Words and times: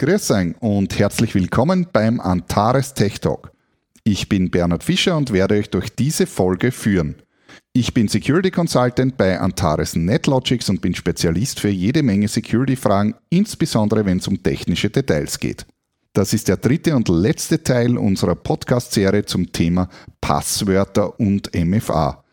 Grüß 0.00 0.30
euch 0.30 0.54
und 0.60 0.98
herzlich 0.98 1.34
willkommen 1.34 1.86
beim 1.92 2.20
Antares 2.20 2.94
Tech 2.94 3.20
Talk. 3.20 3.52
Ich 4.02 4.30
bin 4.30 4.50
Bernhard 4.50 4.82
Fischer 4.82 5.14
und 5.14 5.30
werde 5.30 5.56
euch 5.56 5.68
durch 5.68 5.94
diese 5.94 6.26
Folge 6.26 6.72
führen. 6.72 7.16
Ich 7.74 7.92
bin 7.92 8.08
Security 8.08 8.50
Consultant 8.50 9.18
bei 9.18 9.38
Antares 9.38 9.96
NetLogics 9.96 10.70
und 10.70 10.80
bin 10.80 10.94
Spezialist 10.94 11.60
für 11.60 11.68
jede 11.68 12.02
Menge 12.02 12.28
Security-Fragen, 12.28 13.14
insbesondere 13.28 14.06
wenn 14.06 14.16
es 14.16 14.26
um 14.26 14.42
technische 14.42 14.88
Details 14.88 15.38
geht. 15.38 15.66
Das 16.14 16.32
ist 16.32 16.48
der 16.48 16.56
dritte 16.56 16.96
und 16.96 17.10
letzte 17.10 17.62
Teil 17.62 17.98
unserer 17.98 18.36
Podcast-Serie 18.36 19.26
zum 19.26 19.52
Thema 19.52 19.90
Passwörter 20.22 21.20
und 21.20 21.50
MFA. 21.54 22.24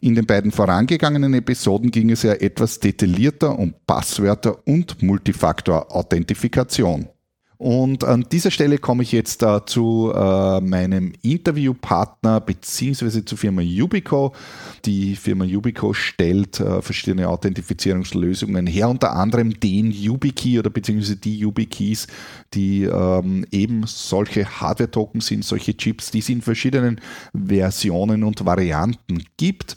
In 0.00 0.14
den 0.14 0.26
beiden 0.26 0.52
vorangegangenen 0.52 1.32
Episoden 1.32 1.90
ging 1.90 2.10
es 2.10 2.22
ja 2.22 2.34
etwas 2.34 2.80
detaillierter 2.80 3.58
um 3.58 3.72
Passwörter 3.86 4.58
und 4.66 5.02
Multifaktor-Authentifikation. 5.02 7.08
Und 7.56 8.02
an 8.04 8.26
dieser 8.30 8.50
Stelle 8.50 8.78
komme 8.78 9.04
ich 9.04 9.12
jetzt 9.12 9.42
äh, 9.42 9.64
zu 9.64 10.12
äh, 10.14 10.60
meinem 10.60 11.12
Interviewpartner 11.22 12.40
beziehungsweise 12.40 13.24
zur 13.24 13.38
Firma 13.38 13.62
Yubico. 13.62 14.34
Die 14.84 15.14
Firma 15.14 15.44
Yubico 15.44 15.92
stellt 15.92 16.58
äh, 16.58 16.82
verschiedene 16.82 17.28
Authentifizierungslösungen 17.28 18.66
her, 18.66 18.88
unter 18.88 19.14
anderem 19.14 19.58
den 19.60 19.92
YubiKey 19.92 20.58
oder 20.58 20.70
beziehungsweise 20.70 21.16
die 21.16 21.38
YubiKeys, 21.38 22.08
die 22.54 22.84
ähm, 22.84 23.46
eben 23.50 23.84
solche 23.86 24.46
Hardware-Token 24.60 25.20
sind, 25.20 25.44
solche 25.44 25.76
Chips, 25.76 26.10
die 26.10 26.18
es 26.18 26.28
in 26.28 26.42
verschiedenen 26.42 27.00
Versionen 27.32 28.24
und 28.24 28.44
Varianten 28.44 29.22
gibt. 29.36 29.76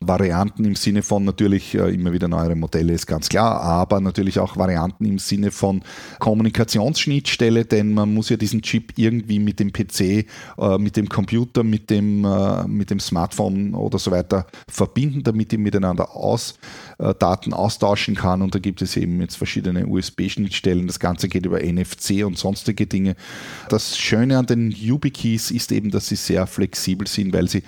Varianten 0.00 0.64
im 0.64 0.74
Sinne 0.74 1.02
von 1.02 1.24
natürlich 1.24 1.74
äh, 1.74 1.92
immer 1.92 2.12
wieder 2.12 2.28
neuere 2.28 2.54
Modelle 2.54 2.92
ist 2.92 3.06
ganz 3.06 3.28
klar, 3.28 3.60
aber 3.60 4.00
natürlich 4.00 4.38
auch 4.38 4.56
Varianten 4.56 5.04
im 5.04 5.18
Sinne 5.18 5.50
von 5.50 5.82
Kommunikationsschnittstelle, 6.18 7.64
denn 7.64 7.94
man 7.94 8.12
muss 8.12 8.28
ja 8.28 8.36
diesen 8.36 8.62
Chip 8.62 8.92
irgendwie 8.96 9.38
mit 9.38 9.60
dem 9.60 9.72
PC, 9.72 10.00
äh, 10.00 10.78
mit 10.78 10.96
dem 10.96 11.08
Computer, 11.08 11.64
mit 11.64 11.90
dem, 11.90 12.24
äh, 12.24 12.66
mit 12.66 12.90
dem 12.90 13.00
Smartphone 13.00 13.74
oder 13.74 13.98
so 13.98 14.10
weiter 14.10 14.46
verbinden, 14.68 15.22
damit 15.22 15.52
ich 15.52 15.58
miteinander 15.58 16.14
aus, 16.14 16.58
Daten 17.18 17.52
austauschen 17.52 18.14
kann. 18.14 18.40
Und 18.40 18.54
da 18.54 18.58
gibt 18.58 18.80
es 18.80 18.96
eben 18.96 19.20
jetzt 19.20 19.36
verschiedene 19.36 19.86
USB-Schnittstellen. 19.86 20.86
Das 20.86 20.98
Ganze 20.98 21.28
geht 21.28 21.44
über 21.44 21.62
NFC 21.62 22.24
und 22.24 22.38
sonstige 22.38 22.86
Dinge. 22.86 23.16
Das 23.68 23.98
Schöne 23.98 24.38
an 24.38 24.46
den 24.46 24.70
YubiKeys 24.70 25.50
ist 25.50 25.72
eben, 25.72 25.90
dass 25.90 26.08
sie 26.08 26.16
sehr 26.16 26.46
flexibel 26.46 27.06
sind, 27.06 27.34
weil 27.34 27.48
sie 27.48 27.62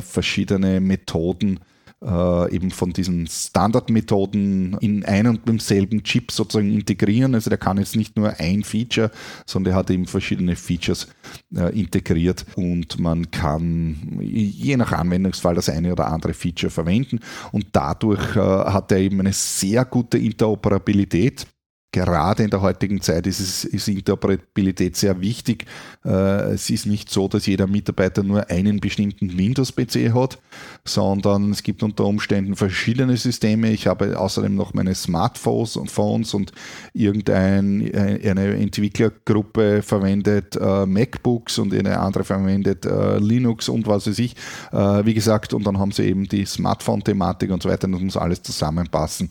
verschiedene 0.00 0.80
Methoden 0.80 1.59
äh, 2.04 2.54
eben 2.54 2.70
von 2.70 2.92
diesen 2.92 3.26
Standardmethoden 3.26 4.76
in 4.80 5.04
ein 5.04 5.26
und 5.26 5.46
demselben 5.46 6.02
Chip 6.02 6.32
sozusagen 6.32 6.72
integrieren. 6.72 7.34
Also 7.34 7.50
der 7.50 7.58
kann 7.58 7.78
jetzt 7.78 7.96
nicht 7.96 8.16
nur 8.16 8.34
ein 8.38 8.64
Feature, 8.64 9.10
sondern 9.46 9.74
er 9.74 9.76
hat 9.78 9.90
eben 9.90 10.06
verschiedene 10.06 10.56
Features 10.56 11.08
äh, 11.54 11.78
integriert. 11.78 12.46
Und 12.56 12.98
man 12.98 13.30
kann 13.30 14.18
je 14.20 14.76
nach 14.76 14.92
Anwendungsfall 14.92 15.54
das 15.54 15.68
eine 15.68 15.92
oder 15.92 16.06
andere 16.06 16.34
Feature 16.34 16.70
verwenden. 16.70 17.20
Und 17.52 17.66
dadurch 17.72 18.36
äh, 18.36 18.40
hat 18.40 18.92
er 18.92 18.98
eben 18.98 19.20
eine 19.20 19.32
sehr 19.32 19.84
gute 19.84 20.18
Interoperabilität 20.18 21.46
gerade 21.92 22.44
in 22.44 22.50
der 22.50 22.60
heutigen 22.60 23.00
Zeit 23.00 23.26
ist, 23.26 23.40
es, 23.40 23.64
ist 23.64 23.88
Interoperabilität 23.88 24.96
sehr 24.96 25.20
wichtig. 25.20 25.66
Äh, 26.04 26.52
es 26.52 26.70
ist 26.70 26.86
nicht 26.86 27.10
so, 27.10 27.26
dass 27.26 27.46
jeder 27.46 27.66
Mitarbeiter 27.66 28.22
nur 28.22 28.48
einen 28.48 28.80
bestimmten 28.80 29.36
Windows-PC 29.36 30.14
hat, 30.14 30.38
sondern 30.84 31.50
es 31.50 31.62
gibt 31.62 31.82
unter 31.82 32.04
Umständen 32.04 32.54
verschiedene 32.54 33.16
Systeme. 33.16 33.70
Ich 33.70 33.86
habe 33.86 34.18
außerdem 34.18 34.54
noch 34.54 34.72
meine 34.72 34.94
Smartphones 34.94 35.76
und 35.76 35.90
Phones 35.90 36.32
und 36.34 36.52
irgendeine 36.92 37.90
Entwicklergruppe 37.92 39.82
verwendet 39.82 40.56
äh, 40.56 40.86
MacBooks 40.86 41.58
und 41.58 41.74
eine 41.74 41.98
andere 41.98 42.24
verwendet 42.24 42.86
äh, 42.86 43.18
Linux 43.18 43.68
und 43.68 43.86
was 43.86 44.06
weiß 44.06 44.18
ich. 44.18 44.34
Wie 44.72 45.14
gesagt, 45.14 45.52
und 45.52 45.66
dann 45.66 45.78
haben 45.78 45.92
sie 45.92 46.04
eben 46.04 46.28
die 46.28 46.44
Smartphone-Thematik 46.44 47.50
und 47.50 47.62
so 47.62 47.68
weiter. 47.68 47.88
Das 47.88 48.00
muss 48.00 48.16
alles 48.16 48.42
zusammenpassen. 48.42 49.30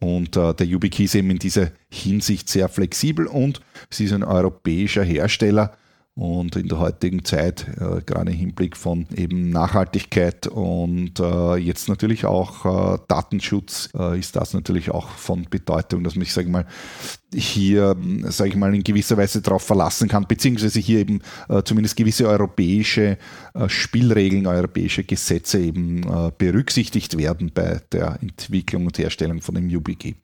Und 0.00 0.36
äh, 0.36 0.54
der 0.54 0.66
YubiKey 0.66 1.06
ist 1.06 1.14
eben 1.14 1.30
in 1.30 1.38
dieser 1.38 1.72
Hinsicht 1.90 2.48
sehr 2.48 2.68
flexibel 2.68 3.26
und 3.26 3.60
es 3.90 4.00
ist 4.00 4.12
ein 4.12 4.22
europäischer 4.22 5.02
Hersteller 5.02 5.76
und 6.18 6.56
in 6.56 6.66
der 6.66 6.80
heutigen 6.80 7.24
Zeit, 7.24 7.68
äh, 7.78 8.02
gerade 8.04 8.32
im 8.32 8.36
Hinblick 8.36 8.76
von 8.76 9.06
eben 9.14 9.50
Nachhaltigkeit 9.50 10.48
und 10.48 11.20
äh, 11.20 11.54
jetzt 11.54 11.88
natürlich 11.88 12.24
auch 12.24 12.96
äh, 12.96 12.98
Datenschutz, 13.06 13.88
äh, 13.96 14.18
ist 14.18 14.34
das 14.34 14.52
natürlich 14.52 14.90
auch 14.90 15.10
von 15.10 15.46
Bedeutung, 15.48 16.02
dass 16.02 16.16
man 16.16 16.24
sich, 16.24 16.34
sage 16.34 16.48
mal, 16.48 16.66
hier, 17.32 17.94
sage 18.24 18.50
ich 18.50 18.56
mal, 18.56 18.74
in 18.74 18.82
gewisser 18.82 19.16
Weise 19.16 19.42
darauf 19.42 19.62
verlassen 19.62 20.08
kann, 20.08 20.26
beziehungsweise 20.26 20.80
hier 20.80 20.98
eben 20.98 21.20
äh, 21.48 21.62
zumindest 21.62 21.94
gewisse 21.94 22.26
europäische 22.26 23.16
äh, 23.54 23.68
Spielregeln, 23.68 24.48
europäische 24.48 25.04
Gesetze 25.04 25.60
eben 25.60 26.00
berücksichtigt 26.38 27.16
werden 27.16 27.52
bei 27.54 27.80
der 27.92 28.18
Entwicklung 28.20 28.86
und 28.86 28.98
Herstellung 28.98 29.40
von 29.40 29.54
dem 29.54 29.68
YubiKey. 29.68 30.16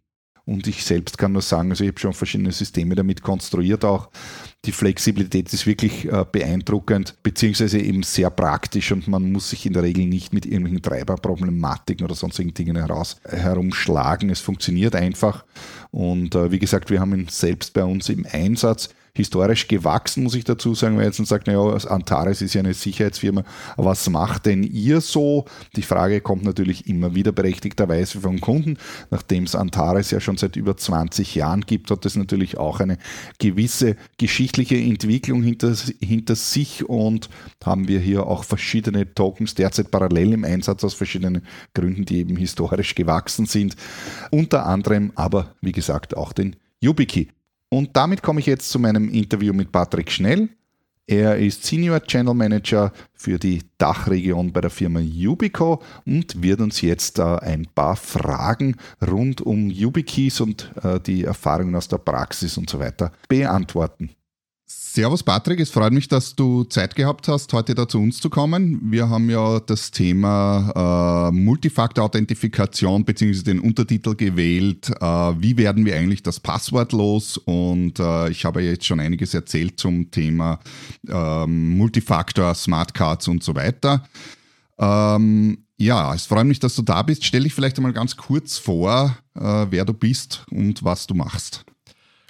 Und 0.47 0.67
ich 0.67 0.85
selbst 0.85 1.17
kann 1.17 1.33
nur 1.33 1.41
sagen, 1.41 1.71
also 1.71 1.85
ich 1.85 1.89
habe 1.89 1.99
schon 1.99 2.13
verschiedene 2.13 2.53
Systeme 2.53 2.95
damit 2.95 3.23
konstruiert 3.23 3.85
auch. 3.85 4.11
Die 4.67 4.73
Flexibilität 4.73 5.53
ist 5.53 5.67
wirklich 5.67 6.05
äh, 6.05 6.25
beeindruckend, 6.31 7.15
beziehungsweise 7.23 7.79
eben 7.79 8.03
sehr 8.03 8.29
praktisch 8.29 8.93
und 8.93 9.09
man 9.09 9.33
muss 9.33 9.51
sich 9.51 9.65
in 9.65 9.73
der 9.73 9.83
Regel 9.83 10.07
nicht 10.07 10.35
mit 10.35 10.45
irgendwelchen 10.45 10.83
Treiberproblematiken 10.83 12.05
oder 12.05 12.15
sonstigen 12.15 12.53
Dingen 12.53 12.77
heraus, 12.77 13.21
herumschlagen. 13.25 14.29
Es 14.29 14.41
funktioniert 14.41 14.95
einfach. 14.95 15.45
Und 15.91 16.35
äh, 16.35 16.51
wie 16.51 16.59
gesagt, 16.59 16.91
wir 16.91 17.01
haben 17.01 17.15
ihn 17.15 17.29
selbst 17.29 17.73
bei 17.73 17.85
uns 17.85 18.11
im 18.11 18.27
Einsatz 18.31 18.91
historisch 19.17 19.69
gewachsen, 19.69 20.25
muss 20.25 20.35
ich 20.35 20.43
dazu 20.45 20.75
sagen, 20.75 20.97
weil 20.97 21.05
jetzt 21.05 21.21
man 21.21 21.27
sagt, 21.27 21.47
naja, 21.47 21.61
Antares 21.61 22.43
ist 22.43 22.55
ja 22.55 22.61
eine 22.61 22.75
Sicherheitsfirma. 22.75 23.45
Was 23.77 24.11
macht 24.11 24.47
denn 24.47 24.65
ihr 24.65 25.01
so? 25.01 25.45
Die 25.77 25.83
Frage 25.83 26.21
kommt 26.21 26.43
natürlich 26.45 26.89
immer 26.89 27.15
wieder 27.15 27.31
berechtigterweise 27.31 28.21
von 28.21 28.41
Kunden. 28.41 28.77
Nachdem 29.11 29.45
es 29.45 29.55
Antares 29.55 30.11
ja 30.11 30.19
schon 30.19 30.37
seit 30.37 30.57
über 30.57 30.77
20 30.77 31.37
Jahren 31.37 31.61
gibt, 31.61 31.93
hat 31.93 32.05
es 32.05 32.17
natürlich 32.17 32.59
auch 32.59 32.81
eine 32.81 32.99
gewisse 33.39 33.97
geschichtliche 34.19 34.77
Entwicklung 34.77 35.45
hinter, 35.45 35.75
hinter 36.01 36.35
sich 36.35 36.89
und 36.89 37.29
haben 37.65 37.87
wir 37.87 38.01
hier 38.01 38.27
auch 38.27 38.43
verschiedene 38.43 39.15
Tokens 39.15 39.55
derzeit 39.55 39.93
parallel 39.93 40.33
im 40.33 40.45
Einsatz 40.45 40.83
aus 40.83 40.95
verschiedenen 40.95 41.43
Gründen, 41.73 42.05
die 42.05 42.19
eben 42.19 42.37
historisch 42.37 42.97
gewachsen 42.97 43.47
sind. 43.47 43.77
Unter 44.33 44.67
anderem 44.67 45.13
aber, 45.15 45.55
wie 45.61 45.73
gesagt, 45.73 46.17
auch 46.17 46.33
den 46.33 46.57
YubiKey. 46.81 47.29
Und 47.75 47.97
damit 47.97 48.23
komme 48.23 48.39
ich 48.39 48.47
jetzt 48.47 48.71
zu 48.71 48.79
meinem 48.79 49.09
Interview 49.09 49.53
mit 49.53 49.73
Patrick 49.73 50.09
Schnell. 50.09 50.49
Er 51.09 51.39
ist 51.39 51.65
Senior 51.65 52.01
Channel 52.01 52.33
Manager 52.33 52.93
für 53.15 53.37
die 53.37 53.63
Dachregion 53.79 54.53
bei 54.53 54.61
der 54.61 54.71
Firma 54.71 55.01
Yubico 55.01 55.83
und 56.07 56.41
wird 56.41 56.61
uns 56.61 56.83
jetzt 56.83 57.19
äh, 57.19 57.23
ein 57.23 57.67
paar 57.75 57.97
Fragen 57.97 58.77
rund 59.05 59.41
um 59.41 59.71
YubiKeys 59.71 60.41
und 60.41 60.71
äh, 60.85 61.01
die 61.01 61.25
Erfahrungen 61.25 61.75
aus 61.75 61.89
der 61.89 61.99
Praxis 61.99 62.57
und 62.57 62.71
so 62.71 62.79
weiter 62.79 63.11
beantworten. 63.29 64.11
Servus 64.95 65.25
Patrick, 65.25 65.59
es 65.59 65.71
freut 65.71 65.93
mich, 65.93 66.07
dass 66.07 66.37
du 66.37 66.63
Zeit 66.63 66.95
gehabt 66.95 67.27
hast, 67.27 67.53
heute 67.53 67.75
da 67.75 67.89
zu 67.89 67.99
uns 67.99 68.21
zu 68.21 68.31
kommen. 68.31 68.93
Wir 68.93 69.09
haben 69.09 69.29
ja 69.29 69.59
das 69.59 69.91
Thema 69.91 71.33
äh, 71.33 71.33
Multifaktor-Authentifikation 71.33 73.05
bzw. 73.05 73.43
den 73.43 73.59
Untertitel 73.59 74.15
gewählt, 74.15 74.93
äh, 75.01 75.05
wie 75.05 75.57
werden 75.59 75.85
wir 75.85 75.97
eigentlich 75.97 76.23
das 76.23 76.39
Passwort 76.39 76.93
los? 76.93 77.39
Und 77.39 77.99
äh, 77.99 78.31
ich 78.31 78.45
habe 78.45 78.63
jetzt 78.63 78.87
schon 78.87 79.01
einiges 79.01 79.35
erzählt 79.35 79.81
zum 79.81 80.13
Thema 80.13 80.61
ähm, 81.09 81.71
Multifaktor, 81.71 82.55
Smartcards 82.55 83.27
und 83.27 83.43
so 83.43 83.57
weiter. 83.57 84.05
Ähm, 84.79 85.65
ja, 85.77 86.15
es 86.15 86.27
freut 86.27 86.47
mich, 86.47 86.61
dass 86.61 86.77
du 86.77 86.83
da 86.83 87.03
bist. 87.03 87.25
Stell 87.25 87.43
dich 87.43 87.53
vielleicht 87.53 87.79
einmal 87.79 87.95
ganz 87.95 88.17
kurz 88.17 88.59
vor, 88.59 89.19
äh, 89.35 89.67
wer 89.71 89.85
du 89.85 89.93
bist 89.93 90.47
und 90.53 90.85
was 90.85 91.09
du 91.09 91.15
machst. 91.15 91.65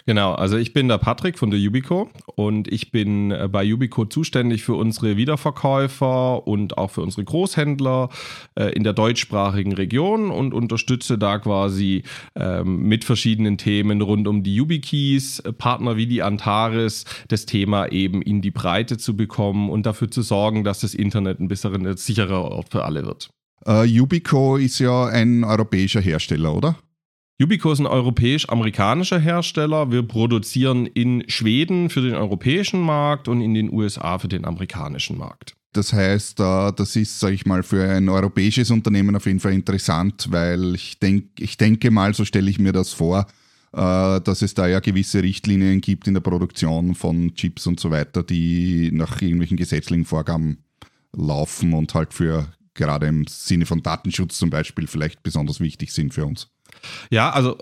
Genau, 0.06 0.35
also 0.35 0.59
ich 0.59 0.75
bin 0.75 0.89
der 0.89 0.99
Patrick 0.99 1.39
von 1.39 1.51
der 1.51 1.59
Yubico 1.59 2.11
und 2.35 2.69
ich 2.69 2.91
bin 2.91 3.31
äh, 3.31 3.49
bei 3.51 3.65
Yubico 3.65 4.05
zuständig 4.05 4.62
für 4.62 4.75
unsere 4.75 5.17
Wiederverkäufer 5.17 6.47
und 6.47 6.77
auch 6.77 6.91
für 6.91 7.01
unsere 7.01 7.25
Großhändler 7.25 8.11
äh, 8.55 8.67
in 8.75 8.85
der 8.85 8.93
deutschsprachigen 8.93 9.73
Region 9.73 10.31
und 10.31 10.53
unterstütze 10.53 11.17
da 11.17 11.39
quasi 11.39 12.03
ähm, 12.35 12.83
mit 12.83 13.05
verschiedenen 13.05 13.56
Themen 13.56 14.03
rund 14.03 14.29
um 14.29 14.43
die 14.43 14.55
YubiKeys, 14.55 15.39
äh, 15.41 15.55
Partner 15.55 15.97
wie 15.97 16.06
die 16.06 16.23
Antares, 16.23 17.06
das 17.29 17.47
Thema 17.47 17.91
eben 17.91 18.21
in 18.21 18.43
die 18.43 18.51
Breite 18.51 18.99
zu 18.99 19.17
bekommen 19.17 19.71
und 19.71 19.87
dafür 19.87 20.11
zu 20.11 20.21
sorgen, 20.21 20.65
dass 20.65 20.81
das 20.81 20.93
Internet 20.93 21.41
ein 21.41 21.49
bisschen 21.49 21.97
sicherer 21.97 22.43
Ort 22.43 22.69
für 22.71 22.85
alle 22.85 23.06
wird. 23.06 23.31
Uh, 23.67 23.83
Yubico 23.85 24.59
ist 24.59 24.79
ja 24.81 25.06
ein 25.06 25.45
europäischer 25.45 26.03
Hersteller, 26.03 26.55
oder? 26.55 26.77
Yubico 27.36 27.72
ist 27.72 27.81
ein 27.81 27.86
europäisch-amerikanischer 27.86 29.19
Hersteller. 29.19 29.90
Wir 29.90 30.04
produzieren 30.04 30.86
in 30.86 31.25
Schweden 31.26 31.90
für 31.90 32.00
den 32.00 32.14
europäischen 32.14 32.81
Markt 32.81 33.26
und 33.26 33.40
in 33.40 33.54
den 33.54 33.72
USA 33.72 34.19
für 34.19 34.28
den 34.28 34.44
amerikanischen 34.44 35.19
Markt. 35.19 35.56
Das 35.72 35.92
heißt, 35.92 36.38
äh, 36.38 36.72
das 36.76 36.94
ist, 36.94 37.19
sage 37.19 37.34
ich 37.34 37.44
mal, 37.44 37.64
für 37.64 37.90
ein 37.90 38.08
europäisches 38.08 38.70
Unternehmen 38.70 39.16
auf 39.16 39.26
jeden 39.26 39.40
Fall 39.40 39.52
interessant, 39.52 40.28
weil 40.31 40.76
ich, 40.76 41.00
denk, 41.00 41.25
ich 41.40 41.56
denke 41.56 41.90
mal, 41.90 42.14
so 42.14 42.25
stelle 42.25 42.48
ich 42.48 42.60
mir 42.60 42.72
das 42.72 42.92
vor, 42.92 43.26
äh, 43.72 44.20
dass 44.20 44.42
es 44.42 44.54
da 44.54 44.69
ja 44.69 44.78
gewisse 44.78 45.25
Richtlinien 45.25 45.81
gibt 45.81 46.06
in 46.06 46.14
der 46.14 46.20
Produktion 46.20 46.94
von 46.94 47.34
Chips 47.34 47.66
und 47.66 47.81
so 47.81 47.90
weiter, 47.90 48.22
die 48.22 48.90
nach 48.92 49.20
irgendwelchen 49.20 49.56
gesetzlichen 49.56 50.04
Vorgaben 50.04 50.58
laufen 51.12 51.72
und 51.72 51.92
halt 51.94 52.14
für 52.14 52.46
gerade 52.75 53.08
im 53.08 53.26
Sinne 53.26 53.66
von 53.66 53.82
Datenschutz 53.82 54.38
zum 54.38 54.50
Beispiel 54.50 54.86
vielleicht 54.86 55.25
besonders 55.25 55.58
wichtig 55.58 55.92
sind 55.92 56.14
für 56.14 56.26
uns. 56.26 56.54
Ja, 57.11 57.31
also 57.31 57.59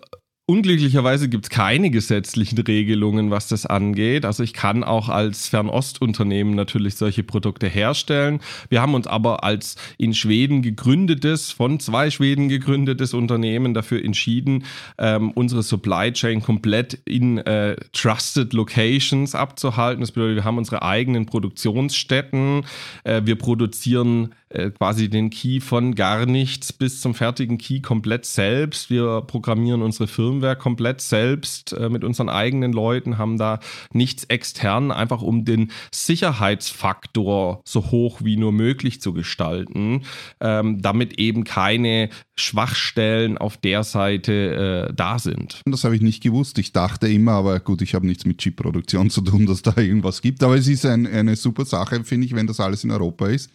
Unglücklicherweise 0.52 1.28
gibt 1.28 1.44
es 1.44 1.50
keine 1.50 1.88
gesetzlichen 1.90 2.58
Regelungen, 2.58 3.30
was 3.30 3.46
das 3.46 3.64
angeht. 3.64 4.24
Also 4.24 4.42
ich 4.42 4.52
kann 4.52 4.82
auch 4.82 5.08
als 5.08 5.46
Fernostunternehmen 5.46 6.56
natürlich 6.56 6.96
solche 6.96 7.22
Produkte 7.22 7.68
herstellen. 7.68 8.40
Wir 8.68 8.82
haben 8.82 8.94
uns 8.94 9.06
aber 9.06 9.44
als 9.44 9.76
in 9.98 10.14
Schweden 10.14 10.60
gegründetes, 10.60 11.52
von 11.52 11.78
zwei 11.78 12.10
Schweden 12.10 12.48
gegründetes 12.48 13.14
Unternehmen 13.14 13.72
dafür 13.72 14.04
entschieden, 14.04 14.64
ähm, 14.98 15.30
unsere 15.30 15.62
Supply 15.62 16.12
Chain 16.12 16.42
komplett 16.42 16.94
in 17.04 17.38
äh, 17.38 17.76
Trusted 17.92 18.52
Locations 18.52 19.36
abzuhalten. 19.36 20.00
Das 20.00 20.10
bedeutet, 20.10 20.36
wir 20.36 20.44
haben 20.44 20.58
unsere 20.58 20.82
eigenen 20.82 21.24
Produktionsstätten. 21.24 22.66
Äh, 23.04 23.22
wir 23.24 23.36
produzieren 23.36 24.34
äh, 24.52 24.70
quasi 24.70 25.08
den 25.08 25.30
Key 25.30 25.60
von 25.60 25.94
gar 25.94 26.26
nichts 26.26 26.72
bis 26.72 27.00
zum 27.00 27.14
fertigen 27.14 27.58
Key 27.58 27.80
komplett 27.80 28.26
selbst. 28.26 28.90
Wir 28.90 29.22
programmieren 29.22 29.82
unsere 29.82 30.06
Firmware 30.06 30.56
komplett 30.56 31.00
selbst 31.00 31.72
äh, 31.72 31.88
mit 31.88 32.04
unseren 32.04 32.28
eigenen 32.28 32.72
Leuten, 32.72 33.18
haben 33.18 33.38
da 33.38 33.60
nichts 33.92 34.24
extern, 34.24 34.90
einfach 34.90 35.22
um 35.22 35.44
den 35.44 35.70
Sicherheitsfaktor 35.92 37.62
so 37.64 37.90
hoch 37.90 38.20
wie 38.22 38.36
nur 38.36 38.52
möglich 38.52 39.00
zu 39.00 39.12
gestalten, 39.12 40.02
ähm, 40.40 40.82
damit 40.82 41.18
eben 41.18 41.44
keine 41.44 42.10
Schwachstellen 42.36 43.38
auf 43.38 43.56
der 43.56 43.84
Seite 43.84 44.88
äh, 44.90 44.94
da 44.94 45.18
sind. 45.18 45.62
Das 45.64 45.84
habe 45.84 45.96
ich 45.96 46.02
nicht 46.02 46.22
gewusst. 46.22 46.58
Ich 46.58 46.72
dachte 46.72 47.08
immer, 47.08 47.32
aber 47.32 47.60
gut, 47.60 47.82
ich 47.82 47.94
habe 47.94 48.06
nichts 48.06 48.24
mit 48.24 48.38
Chip-Produktion 48.38 49.10
zu 49.10 49.20
tun, 49.20 49.46
dass 49.46 49.62
da 49.62 49.76
irgendwas 49.76 50.22
gibt. 50.22 50.42
Aber 50.42 50.56
es 50.56 50.68
ist 50.68 50.84
ein, 50.84 51.06
eine 51.06 51.36
super 51.36 51.64
Sache, 51.64 52.04
finde 52.04 52.26
ich, 52.26 52.34
wenn 52.34 52.46
das 52.46 52.60
alles 52.60 52.84
in 52.84 52.90
Europa 52.90 53.28
ist. 53.28 53.50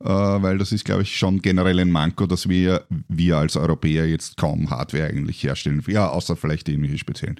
Äh, 0.00 0.08
weil 0.42 0.58
das 0.58 0.72
ist, 0.72 0.84
glaube 0.84 1.02
ich, 1.02 1.16
schon 1.16 1.42
generell 1.42 1.78
ein 1.80 1.90
Manko, 1.90 2.26
dass 2.26 2.48
wir, 2.48 2.86
wir 3.08 3.36
als 3.38 3.56
Europäer 3.56 4.06
jetzt 4.08 4.36
kaum 4.36 4.70
Hardware 4.70 5.08
eigentlich 5.08 5.42
herstellen. 5.42 5.82
Ja, 5.86 6.08
außer 6.08 6.36
vielleicht 6.36 6.68
irgendwelche 6.68 6.98
speziellen. 6.98 7.38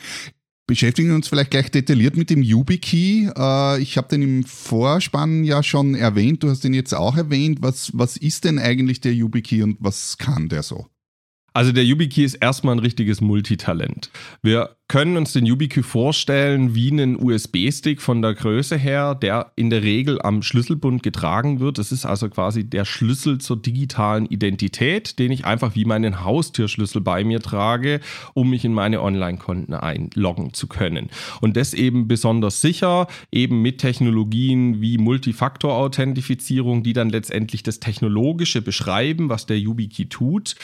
Beschäftigen 0.67 1.09
wir 1.09 1.15
uns 1.15 1.29
vielleicht 1.29 1.51
gleich 1.51 1.71
detailliert 1.71 2.17
mit 2.17 2.29
dem 2.29 2.43
YubiKey. 2.43 3.31
Äh, 3.35 3.81
ich 3.81 3.97
habe 3.97 4.09
den 4.09 4.23
im 4.23 4.45
Vorspann 4.45 5.43
ja 5.43 5.63
schon 5.63 5.95
erwähnt, 5.95 6.43
du 6.43 6.51
hast 6.51 6.63
den 6.63 6.75
jetzt 6.75 6.95
auch 6.95 7.17
erwähnt. 7.17 7.63
Was, 7.63 7.91
was 7.95 8.19
ist 8.19 8.45
denn 8.45 8.59
eigentlich 8.59 9.01
der 9.01 9.15
YubiKey 9.15 9.63
und 9.63 9.79
was 9.81 10.19
kann 10.19 10.51
der 10.51 10.63
so? 10.63 10.87
Also 11.55 11.73
der 11.73 11.85
YubiKey 11.85 12.23
ist 12.23 12.35
erstmal 12.35 12.75
ein 12.77 12.81
richtiges 12.81 13.21
Multitalent. 13.23 14.11
Wir 14.43 14.78
können 14.89 15.19
uns 15.19 15.35
den 15.35 15.45
YubiKey 15.45 15.83
vorstellen 15.83 16.75
wie 16.75 16.91
einen 16.91 17.23
USB-Stick 17.23 18.01
von 18.01 18.23
der 18.23 18.33
Größe 18.33 18.79
her, 18.79 19.15
der 19.15 19.53
in 19.55 19.69
der 19.69 19.83
Regel 19.83 20.21
am 20.23 20.41
Schlüsselbund 20.43 21.03
getragen 21.03 21.61
wird. 21.61 21.77
Das 21.77 21.93
ist 21.93 22.07
also 22.07 22.31
quasi 22.31 22.65
der 22.65 22.87
Schlüssel 22.87 23.37
zur 23.37 23.61
digitalen 23.61 24.25
Identität, 24.25 25.19
den 25.19 25.31
ich 25.31 25.45
einfach 25.45 25.75
wie 25.75 25.85
meinen 25.85 26.25
Haustürschlüssel 26.25 27.03
bei 27.03 27.23
mir 27.23 27.41
trage, 27.41 28.01
um 28.33 28.49
mich 28.49 28.65
in 28.65 28.73
meine 28.73 29.03
Online-Konten 29.03 29.75
einloggen 29.75 30.55
zu 30.55 30.67
können. 30.69 31.11
Und 31.43 31.59
das 31.59 31.75
eben 31.75 32.09
besonders 32.09 32.63
sicher, 32.63 33.09
eben 33.31 33.61
mit 33.61 33.79
Technologien 33.79 34.81
wie 34.81 34.97
Multifaktor-Authentifizierung, 34.97 36.83
die 36.83 36.95
dann 36.95 37.11
letztendlich 37.11 37.63
das 37.63 37.79
Technologische 37.79 38.63
beschreiben, 38.63 39.29
was 39.29 39.45
der 39.45 39.59
YubiKey 39.59 40.09
tut, 40.09 40.55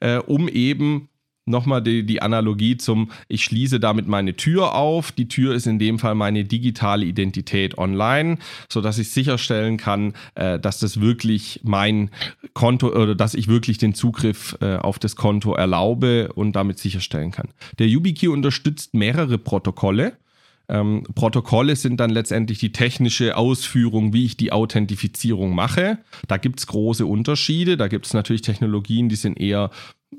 äh, 0.00 0.16
um 0.16 0.48
eben 0.48 1.10
nochmal 1.46 1.82
die, 1.82 2.04
die 2.04 2.22
Analogie 2.22 2.76
zum, 2.76 3.10
ich 3.28 3.44
schließe 3.44 3.80
damit 3.80 4.06
meine 4.06 4.34
Tür 4.36 4.74
auf. 4.74 5.12
Die 5.12 5.28
Tür 5.28 5.54
ist 5.54 5.66
in 5.66 5.78
dem 5.78 5.98
Fall 5.98 6.14
meine 6.14 6.44
digitale 6.44 7.04
Identität 7.04 7.78
online, 7.78 8.38
sodass 8.68 8.98
ich 8.98 9.10
sicherstellen 9.10 9.76
kann, 9.76 10.14
äh, 10.34 10.58
dass 10.58 10.78
das 10.78 11.00
wirklich 11.00 11.60
mein 11.62 12.10
Konto 12.54 12.88
oder 12.88 13.14
dass 13.14 13.34
ich 13.34 13.48
wirklich 13.48 13.78
den 13.78 13.94
Zugriff 13.94 14.56
äh, 14.60 14.76
auf 14.76 14.98
das 14.98 15.16
Konto 15.16 15.54
erlaube 15.54 16.32
und 16.32 16.52
damit 16.52 16.78
sicherstellen 16.78 17.30
kann. 17.30 17.48
Der 17.78 17.88
YubiKey 17.88 18.28
unterstützt 18.28 18.94
mehrere 18.94 19.38
Protokolle. 19.38 20.14
Ähm, 20.66 21.02
Protokolle 21.14 21.76
sind 21.76 22.00
dann 22.00 22.10
letztendlich 22.10 22.58
die 22.58 22.72
technische 22.72 23.36
Ausführung, 23.36 24.14
wie 24.14 24.24
ich 24.24 24.36
die 24.36 24.50
Authentifizierung 24.52 25.54
mache. 25.54 25.98
Da 26.26 26.38
gibt 26.38 26.60
es 26.60 26.66
große 26.66 27.04
Unterschiede. 27.04 27.76
Da 27.76 27.88
gibt 27.88 28.06
es 28.06 28.14
natürlich 28.14 28.42
Technologien, 28.42 29.08
die 29.08 29.16
sind 29.16 29.38
eher 29.38 29.70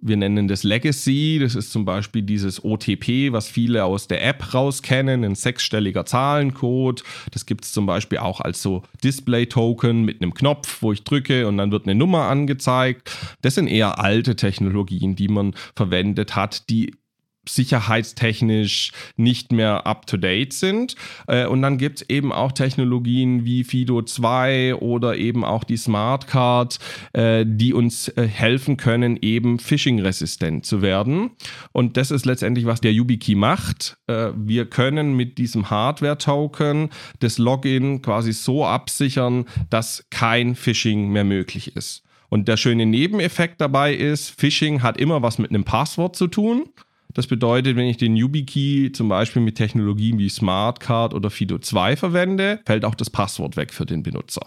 wir 0.02 0.18
nennen 0.18 0.48
das 0.48 0.64
Legacy. 0.64 1.40
Das 1.42 1.56
ist 1.56 1.72
zum 1.72 1.86
Beispiel 1.86 2.22
dieses 2.22 2.64
OTP, 2.64 3.32
was 3.32 3.48
viele 3.48 3.86
aus 3.86 4.08
der 4.08 4.26
App 4.26 4.54
raus 4.54 4.82
kennen, 4.82 5.24
ein 5.24 5.36
sechsstelliger 5.36 6.06
Zahlencode. 6.06 7.04
Das 7.32 7.46
gibt 7.46 7.66
es 7.66 7.72
zum 7.72 7.86
Beispiel 7.86 8.20
auch 8.20 8.42
als 8.42 8.62
so 8.62 8.84
Display-Token 9.04 10.04
mit 10.04 10.22
einem 10.22 10.34
Knopf, 10.34 10.82
wo 10.82 10.92
ich 10.92 11.04
drücke 11.04 11.48
und 11.48 11.58
dann 11.58 11.72
wird 11.72 11.86
eine 11.86 11.96
Nummer 11.96 12.24
angezeigt. 12.24 13.12
Das 13.42 13.56
sind 13.56 13.68
eher 13.68 14.00
alte 14.00 14.36
Technologien, 14.36 15.16
die 15.16 15.28
man 15.28 15.54
verwendet 15.76 16.36
hat, 16.36 16.70
die 16.70 16.94
sicherheitstechnisch 17.50 18.92
nicht 19.16 19.52
mehr 19.52 19.86
up-to-date 19.88 20.54
sind. 20.54 20.96
Äh, 21.28 21.46
und 21.46 21.62
dann 21.62 21.78
gibt 21.78 22.02
es 22.02 22.10
eben 22.10 22.32
auch 22.32 22.52
Technologien 22.52 23.46
wie 23.46 23.64
Fido 23.64 24.02
2 24.02 24.76
oder 24.76 25.18
eben 25.18 25.44
auch 25.44 25.64
die 25.64 25.78
Smart 25.78 26.28
Card, 26.28 26.80
äh, 27.14 27.46
die 27.48 27.74
uns 27.74 28.10
äh, 28.10 28.28
helfen 28.28 28.78
können, 28.78 29.18
eben 29.22 29.60
phishing-resistent 29.60 30.66
zu 30.66 30.82
werden. 30.82 31.32
Und 31.72 31.98
das 31.98 32.12
ist 32.12 32.26
letztendlich, 32.26 32.66
was 32.66 32.82
der 32.82 32.94
YubiKey 32.94 33.36
macht. 33.36 33.98
Wir 34.08 34.66
können 34.66 35.16
mit 35.16 35.38
diesem 35.38 35.70
Hardware-Token 35.70 36.90
das 37.20 37.38
Login 37.38 38.02
quasi 38.02 38.34
so 38.34 38.66
absichern, 38.66 39.46
dass 39.70 40.06
kein 40.10 40.56
Phishing 40.56 41.10
mehr 41.10 41.24
möglich 41.24 41.76
ist. 41.76 42.04
Und 42.30 42.48
der 42.48 42.58
schöne 42.58 42.86
Nebeneffekt 42.86 43.62
dabei 43.62 43.94
ist, 43.94 44.30
Phishing 44.30 44.82
hat 44.84 44.98
immer 44.98 45.22
was 45.22 45.38
mit 45.38 45.52
einem 45.52 45.64
Passwort 45.64 46.16
zu 46.16 46.28
tun. 46.28 46.70
Das 47.16 47.28
bedeutet, 47.28 47.78
wenn 47.78 47.88
ich 47.88 47.96
den 47.96 48.18
YubiKey 48.18 48.92
zum 48.92 49.08
Beispiel 49.08 49.42
mit 49.42 49.56
Technologien 49.56 50.20
wie 50.20 50.28
Smartcard 50.28 51.14
oder 51.14 51.30
Fido2 51.30 51.96
verwende, 51.96 52.60
fällt 52.66 52.84
auch 52.84 52.94
das 52.94 53.10
Passwort 53.10 53.56
weg 53.56 53.74
für 53.74 53.86
den 53.86 54.04
Benutzer. 54.04 54.46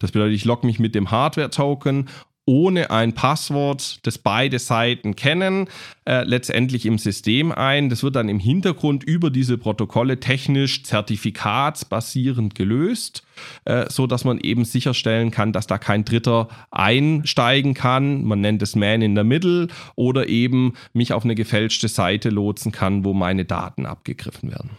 Das 0.00 0.10
bedeutet, 0.10 0.34
ich 0.34 0.44
logge 0.44 0.66
mich 0.66 0.80
mit 0.80 0.96
dem 0.96 1.12
Hardware-Token 1.12 2.08
ohne 2.48 2.90
ein 2.90 3.12
Passwort, 3.12 4.00
das 4.06 4.16
beide 4.16 4.58
Seiten 4.58 5.14
kennen, 5.14 5.68
äh, 6.06 6.24
letztendlich 6.24 6.86
im 6.86 6.96
System 6.96 7.52
ein. 7.52 7.90
Das 7.90 8.02
wird 8.02 8.16
dann 8.16 8.30
im 8.30 8.38
Hintergrund 8.38 9.04
über 9.04 9.28
diese 9.28 9.58
Protokolle 9.58 10.18
technisch 10.18 10.82
zertifikatsbasierend 10.82 12.54
gelöst, 12.54 13.22
äh, 13.66 13.84
so 13.90 14.06
dass 14.06 14.24
man 14.24 14.38
eben 14.40 14.64
sicherstellen 14.64 15.30
kann, 15.30 15.52
dass 15.52 15.66
da 15.66 15.76
kein 15.76 16.06
Dritter 16.06 16.48
einsteigen 16.70 17.74
kann. 17.74 18.24
Man 18.24 18.40
nennt 18.40 18.62
es 18.62 18.74
Man 18.74 19.02
in 19.02 19.14
the 19.14 19.24
Middle 19.24 19.68
oder 19.94 20.26
eben 20.30 20.72
mich 20.94 21.12
auf 21.12 21.24
eine 21.24 21.34
gefälschte 21.34 21.88
Seite 21.88 22.30
lotsen 22.30 22.72
kann, 22.72 23.04
wo 23.04 23.12
meine 23.12 23.44
Daten 23.44 23.84
abgegriffen 23.84 24.50
werden. 24.50 24.70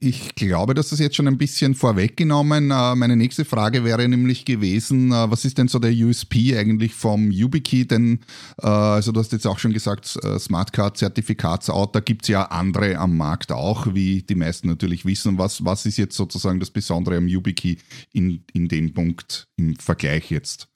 Ich 0.00 0.36
glaube, 0.36 0.74
das 0.74 0.92
ist 0.92 1.00
jetzt 1.00 1.16
schon 1.16 1.26
ein 1.26 1.38
bisschen 1.38 1.74
vorweggenommen. 1.74 2.70
Äh, 2.70 2.94
meine 2.94 3.16
nächste 3.16 3.44
Frage 3.44 3.82
wäre 3.82 4.08
nämlich 4.08 4.44
gewesen, 4.44 5.10
äh, 5.10 5.28
was 5.28 5.44
ist 5.44 5.58
denn 5.58 5.66
so 5.66 5.80
der 5.80 5.92
USP 5.92 6.56
eigentlich 6.56 6.94
vom 6.94 7.32
YubiKey? 7.32 7.84
Denn, 7.84 8.20
äh, 8.62 8.66
also 8.66 9.10
du 9.10 9.18
hast 9.18 9.32
jetzt 9.32 9.46
auch 9.46 9.58
schon 9.58 9.72
gesagt, 9.72 10.06
Smartcard, 10.38 10.96
Zertifikatsort, 10.96 11.96
da 11.96 12.00
gibt 12.00 12.22
es 12.22 12.28
ja 12.28 12.44
andere 12.44 12.96
am 12.96 13.16
Markt 13.16 13.50
auch, 13.50 13.92
wie 13.92 14.22
die 14.22 14.36
meisten 14.36 14.68
natürlich 14.68 15.04
wissen. 15.04 15.36
Was, 15.36 15.64
was 15.64 15.84
ist 15.84 15.98
jetzt 15.98 16.16
sozusagen 16.16 16.60
das 16.60 16.70
Besondere 16.70 17.16
am 17.16 17.26
YubiKey 17.26 17.78
in, 18.12 18.44
in 18.52 18.68
dem 18.68 18.94
Punkt 18.94 19.48
im 19.56 19.74
Vergleich 19.76 20.30
jetzt? 20.30 20.68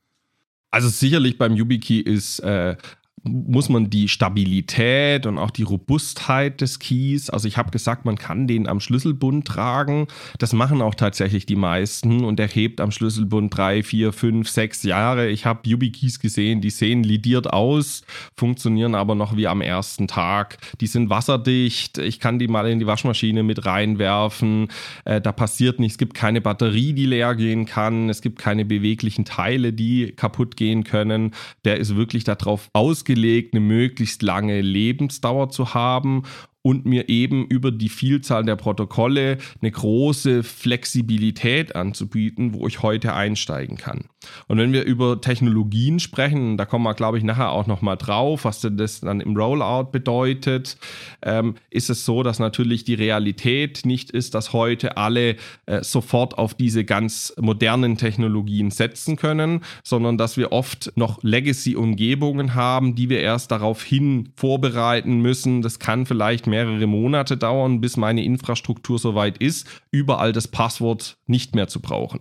Also 0.73 0.89
sicherlich 0.89 1.39
beim 1.39 1.55
YubiKey 1.55 2.01
ist 2.01 2.41
äh, 2.41 2.77
muss 3.25 3.69
man 3.69 3.89
die 3.89 4.09
Stabilität 4.09 5.27
und 5.27 5.39
auch 5.39 5.51
die 5.51 5.63
Robustheit 5.63 6.61
des 6.61 6.81
Keys, 6.81 7.31
also 7.31 7.47
ich 7.47 7.57
habe 7.57 7.71
gesagt, 7.71 8.05
man 8.05 8.17
kann 8.17 8.49
den 8.49 8.67
am 8.67 8.81
Schlüsselbund 8.81 9.47
tragen. 9.47 10.09
Das 10.39 10.53
machen 10.53 10.83
auch 10.83 10.95
tatsächlich 10.95 11.47
die 11.47 11.57
meisten 11.57 12.25
und 12.25 12.39
der 12.39 12.49
hebt 12.49 12.81
am 12.81 12.91
Schlüsselbund 12.91 13.57
drei, 13.57 13.83
vier, 13.83 14.13
fünf, 14.13 14.49
sechs 14.49 14.83
Jahre. 14.83 15.29
Ich 15.29 15.47
habe 15.47 15.69
YubiKeys 15.69 16.19
gesehen, 16.19 16.61
die 16.61 16.71
sehen 16.71 17.05
lidiert 17.05 17.53
aus, 17.53 18.03
funktionieren 18.37 18.97
aber 18.97 19.15
noch 19.15 19.37
wie 19.37 19.47
am 19.47 19.61
ersten 19.61 20.09
Tag. 20.09 20.59
Die 20.81 20.89
sind 20.89 21.09
wasserdicht, 21.09 21.99
ich 21.99 22.19
kann 22.19 22.41
die 22.41 22.49
mal 22.49 22.69
in 22.69 22.81
die 22.81 22.87
Waschmaschine 22.87 23.45
mit 23.45 23.65
reinwerfen. 23.67 24.69
Äh, 25.05 25.21
da 25.21 25.31
passiert 25.31 25.79
nichts, 25.79 25.95
es 25.95 25.99
gibt 25.99 26.15
keine 26.15 26.41
Batterie, 26.41 26.93
die 26.93 27.07
leer 27.07 27.35
gehen 27.37 27.67
kann, 27.67 28.09
es 28.09 28.21
gibt 28.21 28.39
keine 28.39 28.65
beweglichen 28.65 29.25
Teile, 29.25 29.73
die 29.73 30.13
kaputt 30.13 30.57
gehen 30.57 30.83
können. 30.85 31.33
Der 31.65 31.77
ist 31.77 31.95
wirklich 31.95 32.25
darauf 32.25 32.69
ausgelegt, 32.73 33.12
eine 33.53 33.61
möglichst 33.61 34.23
lange 34.23 34.61
Lebensdauer 34.61 35.51
zu 35.51 35.75
haben 35.75 36.25
und 36.63 36.87
mir 36.87 37.09
eben 37.09 37.47
über 37.47 37.73
die 37.73 37.89
Vielzahl 37.89 38.45
der 38.45 38.57
Protokolle 38.57 39.39
eine 39.61 39.71
große 39.71 40.43
Flexibilität 40.43 41.75
anzubieten, 41.75 42.55
wo 42.55 42.67
ich 42.69 42.83
heute 42.83 43.15
einsteigen 43.15 43.77
kann. 43.77 44.05
Und 44.47 44.59
wenn 44.59 44.73
wir 44.73 44.85
über 44.85 45.21
Technologien 45.21 45.99
sprechen, 45.99 46.57
da 46.57 46.65
kommen 46.65 46.85
wir, 46.85 46.95
glaube 46.95 47.19
ich, 47.19 47.25
nachher 47.25 47.51
auch 47.51 47.67
nochmal 47.67 47.97
drauf, 47.97 48.45
was 48.45 48.61
denn 48.61 48.77
das 48.77 49.01
dann 49.01 49.21
im 49.21 49.37
Rollout 49.37 49.91
bedeutet, 49.91 50.77
ähm, 51.23 51.57
ist 51.71 51.91
es 51.91 52.05
so, 52.05 52.23
dass 52.23 52.39
natürlich 52.39 52.85
die 52.85 52.95
Realität 52.95 53.85
nicht 53.85 54.11
ist, 54.11 54.35
dass 54.35 54.53
heute 54.53 54.97
alle 54.97 55.37
äh, 55.67 55.83
sofort 55.83 56.39
auf 56.39 56.55
diese 56.55 56.85
ganz 56.85 57.35
modernen 57.41 57.97
Technologien 57.97 58.71
setzen 58.71 59.17
können, 59.17 59.61
sondern 59.83 60.19
dass 60.19 60.37
wir 60.37 60.53
oft 60.53 60.93
noch 60.95 61.23
Legacy-Umgebungen 61.23 62.55
haben, 62.55 62.95
die 62.95 63.09
wir 63.09 63.21
erst 63.21 63.51
daraufhin 63.51 64.31
vorbereiten 64.37 65.21
müssen. 65.21 65.63
Das 65.63 65.79
kann 65.79 66.07
vielleicht 66.07 66.47
mehrere 66.53 66.87
Monate 66.87 67.39
dauern, 67.39 67.81
bis 67.81 67.97
meine 67.97 68.23
Infrastruktur 68.23 68.99
soweit 68.99 69.39
ist, 69.39 69.67
überall 69.91 70.33
das 70.33 70.49
Passwort 70.49 71.17
nicht 71.27 71.55
mehr 71.55 71.67
zu 71.67 71.81
brauchen. 71.81 72.21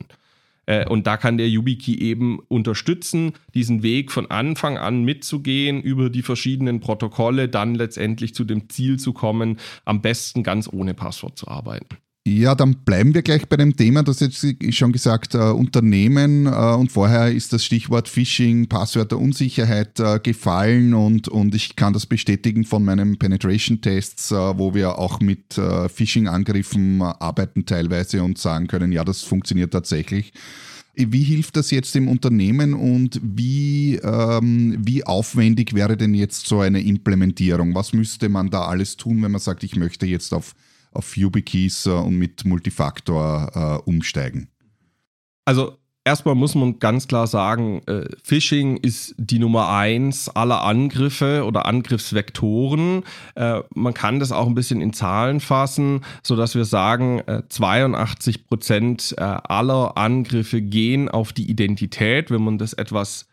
Äh, 0.66 0.88
und 0.88 1.06
da 1.06 1.18
kann 1.18 1.38
der 1.38 1.50
YubiKey 1.50 2.00
eben 2.00 2.40
unterstützen, 2.48 3.34
diesen 3.54 3.84
Weg 3.84 4.10
von 4.10 4.32
Anfang 4.32 4.78
an 4.78 5.04
mitzugehen, 5.04 5.82
über 5.82 6.10
die 6.10 6.22
verschiedenen 6.22 6.80
Protokolle 6.80 7.50
dann 7.50 7.76
letztendlich 7.76 8.34
zu 8.34 8.46
dem 8.46 8.70
Ziel 8.70 8.98
zu 8.98 9.12
kommen, 9.12 9.58
am 9.84 10.02
besten 10.02 10.44
ganz 10.44 10.70
ohne 10.72 10.94
Passwort 10.94 11.38
zu 11.38 11.48
arbeiten. 11.48 11.98
Ja, 12.24 12.54
dann 12.54 12.76
bleiben 12.86 13.16
wir 13.16 13.24
gleich 13.24 13.50
bei 13.50 13.58
dem 13.58 13.76
Thema. 13.76 14.04
Das 14.04 14.20
jetzt 14.20 14.46
schon 14.76 14.92
gesagt, 14.92 15.34
äh, 15.34 15.40
Unternehmen 15.40 16.46
äh, 16.46 16.50
und 16.50 16.92
vorher 16.92 17.32
ist 17.32 17.52
das 17.52 17.66
Stichwort 17.66 18.08
Phishing, 18.08 18.68
Passwörterunsicherheit 18.68 20.00
äh, 20.00 20.20
gefallen 20.20 20.94
und, 20.94 21.28
und 21.30 21.56
ich 21.56 21.76
kann 21.76 21.94
das 21.94 22.06
bestätigen 22.06 22.64
von 22.64 22.86
meinen 22.86 23.18
Penetration-Tests, 23.18 24.32
äh, 24.34 24.36
wo 24.36 24.76
wir 24.76 25.00
auch 25.00 25.20
mit 25.20 25.58
äh, 25.58 25.90
Phishing-Angriffen 25.90 27.02
arbeiten 27.02 27.66
teilweise 27.66 28.22
und 28.22 28.38
sagen 28.38 28.68
können, 28.68 28.92
ja, 28.92 29.04
das 29.04 29.24
funktioniert 29.24 29.72
tatsächlich. 29.72 30.32
Wie 30.94 31.24
hilft 31.24 31.58
das 31.58 31.72
jetzt 31.72 31.96
dem 31.96 32.08
Unternehmen 32.08 32.76
und 32.76 33.20
wie, 33.24 33.96
ähm, 33.96 34.78
wie 34.80 35.04
aufwendig 35.06 35.74
wäre 35.74 35.98
denn 35.98 36.14
jetzt 36.14 36.46
so 36.46 36.60
eine 36.60 36.82
Implementierung? 36.82 37.74
Was 37.74 37.94
müsste 37.94 38.30
man 38.30 38.52
da 38.52 38.66
alles 38.66 38.96
tun, 38.98 39.24
wenn 39.24 39.32
man 39.32 39.42
sagt, 39.42 39.64
ich 39.64 39.76
möchte 39.76 40.06
jetzt 40.06 40.34
auf 40.34 40.54
auf 40.92 41.18
YubiKeys 41.18 41.86
äh, 41.86 41.92
und 41.92 42.18
mit 42.18 42.46
Multifaktor 42.46 43.82
äh, 43.86 43.90
umsteigen? 43.90 44.50
Also 45.46 45.78
erstmal 46.04 46.36
muss 46.36 46.56
man 46.56 46.80
ganz 46.80 47.08
klar 47.08 47.28
sagen, 47.28 47.82
äh, 47.88 48.06
Phishing 48.24 48.78
ist 48.78 49.16
die 49.18 49.40
Nummer 49.40 49.70
eins 49.70 50.30
aller 50.30 50.64
Angriffe 50.64 51.46
oder 51.46 51.66
Angriffsvektoren. 51.66 53.04
Äh, 53.36 53.62
man 53.74 53.94
kann 53.94 54.20
das 54.20 54.32
auch 54.32 54.48
ein 54.48 54.56
bisschen 54.56 54.82
in 54.82 54.94
Zahlen 54.94 55.40
fassen, 55.40 56.02
sodass 56.24 56.56
wir 56.56 56.66
sagen, 56.66 57.20
äh, 57.28 57.44
82 57.48 58.48
Prozent 58.48 59.16
äh, 59.18 59.22
aller 59.22 59.98
Angriffe 59.98 60.62
gehen 60.62 61.10
auf 61.10 61.34
die 61.34 61.50
Identität, 61.50 62.32
wenn 62.32 62.44
man 62.44 62.58
das 62.58 62.74
etwas 62.74 63.28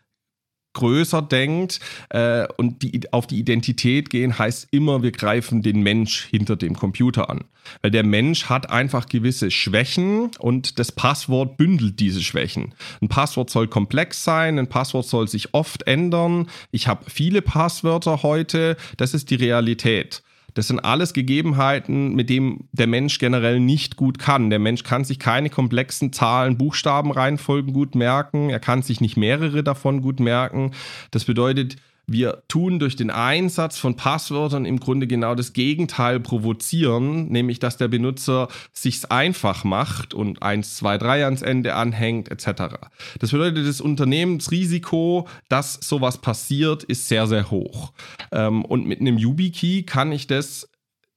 größer 0.79 1.21
denkt 1.21 1.81
äh, 2.09 2.47
und 2.57 2.81
die, 2.81 3.01
auf 3.11 3.27
die 3.27 3.37
Identität 3.37 4.09
gehen, 4.09 4.39
heißt 4.39 4.69
immer, 4.71 5.03
wir 5.03 5.11
greifen 5.11 5.61
den 5.61 5.81
Mensch 5.81 6.25
hinter 6.25 6.55
dem 6.55 6.75
Computer 6.75 7.29
an. 7.29 7.43
Weil 7.81 7.91
der 7.91 8.03
Mensch 8.03 8.45
hat 8.45 8.71
einfach 8.71 9.07
gewisse 9.07 9.51
Schwächen 9.51 10.31
und 10.39 10.79
das 10.79 10.91
Passwort 10.91 11.57
bündelt 11.57 11.99
diese 11.99 12.21
Schwächen. 12.21 12.73
Ein 13.01 13.09
Passwort 13.09 13.49
soll 13.49 13.67
komplex 13.67 14.23
sein, 14.23 14.57
ein 14.57 14.67
Passwort 14.67 15.05
soll 15.05 15.27
sich 15.27 15.53
oft 15.53 15.83
ändern. 15.83 16.47
Ich 16.71 16.87
habe 16.87 17.05
viele 17.09 17.41
Passwörter 17.41 18.23
heute, 18.23 18.77
das 18.97 19.13
ist 19.13 19.29
die 19.29 19.35
Realität. 19.35 20.23
Das 20.59 20.67
sind 20.67 20.81
alles 20.81 21.13
Gegebenheiten, 21.13 22.15
mit 22.15 22.29
denen 22.29 22.67
der 22.73 22.87
Mensch 22.87 23.17
generell 23.17 23.61
nicht 23.61 23.95
gut 23.95 24.19
kann. 24.19 24.49
Der 24.49 24.59
Mensch 24.59 24.83
kann 24.83 25.05
sich 25.05 25.17
keine 25.17 25.49
komplexen 25.49 26.11
Zahlen, 26.11 26.57
Buchstaben, 26.57 27.13
Reihenfolgen 27.13 27.71
gut 27.71 27.95
merken. 27.95 28.49
Er 28.49 28.59
kann 28.59 28.81
sich 28.81 28.99
nicht 28.99 29.15
mehrere 29.15 29.63
davon 29.63 30.01
gut 30.01 30.19
merken. 30.19 30.71
Das 31.11 31.23
bedeutet, 31.23 31.77
wir 32.11 32.43
tun 32.47 32.79
durch 32.79 32.95
den 32.95 33.09
Einsatz 33.09 33.77
von 33.77 33.95
Passwörtern 33.95 34.65
im 34.65 34.79
Grunde 34.79 35.07
genau 35.07 35.35
das 35.35 35.53
Gegenteil 35.53 36.19
provozieren, 36.19 37.27
nämlich 37.27 37.59
dass 37.59 37.77
der 37.77 37.87
Benutzer 37.87 38.47
sich's 38.73 39.05
einfach 39.05 39.63
macht 39.63 40.13
und 40.13 40.41
1, 40.41 40.77
2, 40.77 40.97
3 40.97 41.25
ans 41.25 41.41
Ende 41.41 41.75
anhängt 41.75 42.29
etc. 42.29 42.75
Das 43.19 43.31
bedeutet, 43.31 43.67
das 43.67 43.81
Unternehmensrisiko, 43.81 45.27
dass 45.49 45.73
sowas 45.73 46.19
passiert, 46.19 46.83
ist 46.83 47.07
sehr, 47.07 47.27
sehr 47.27 47.51
hoch. 47.51 47.93
Ähm, 48.31 48.65
und 48.65 48.85
mit 48.85 48.99
einem 48.99 49.17
YubiKey 49.17 49.83
kann 49.83 50.11
ich 50.11 50.27
das 50.27 50.69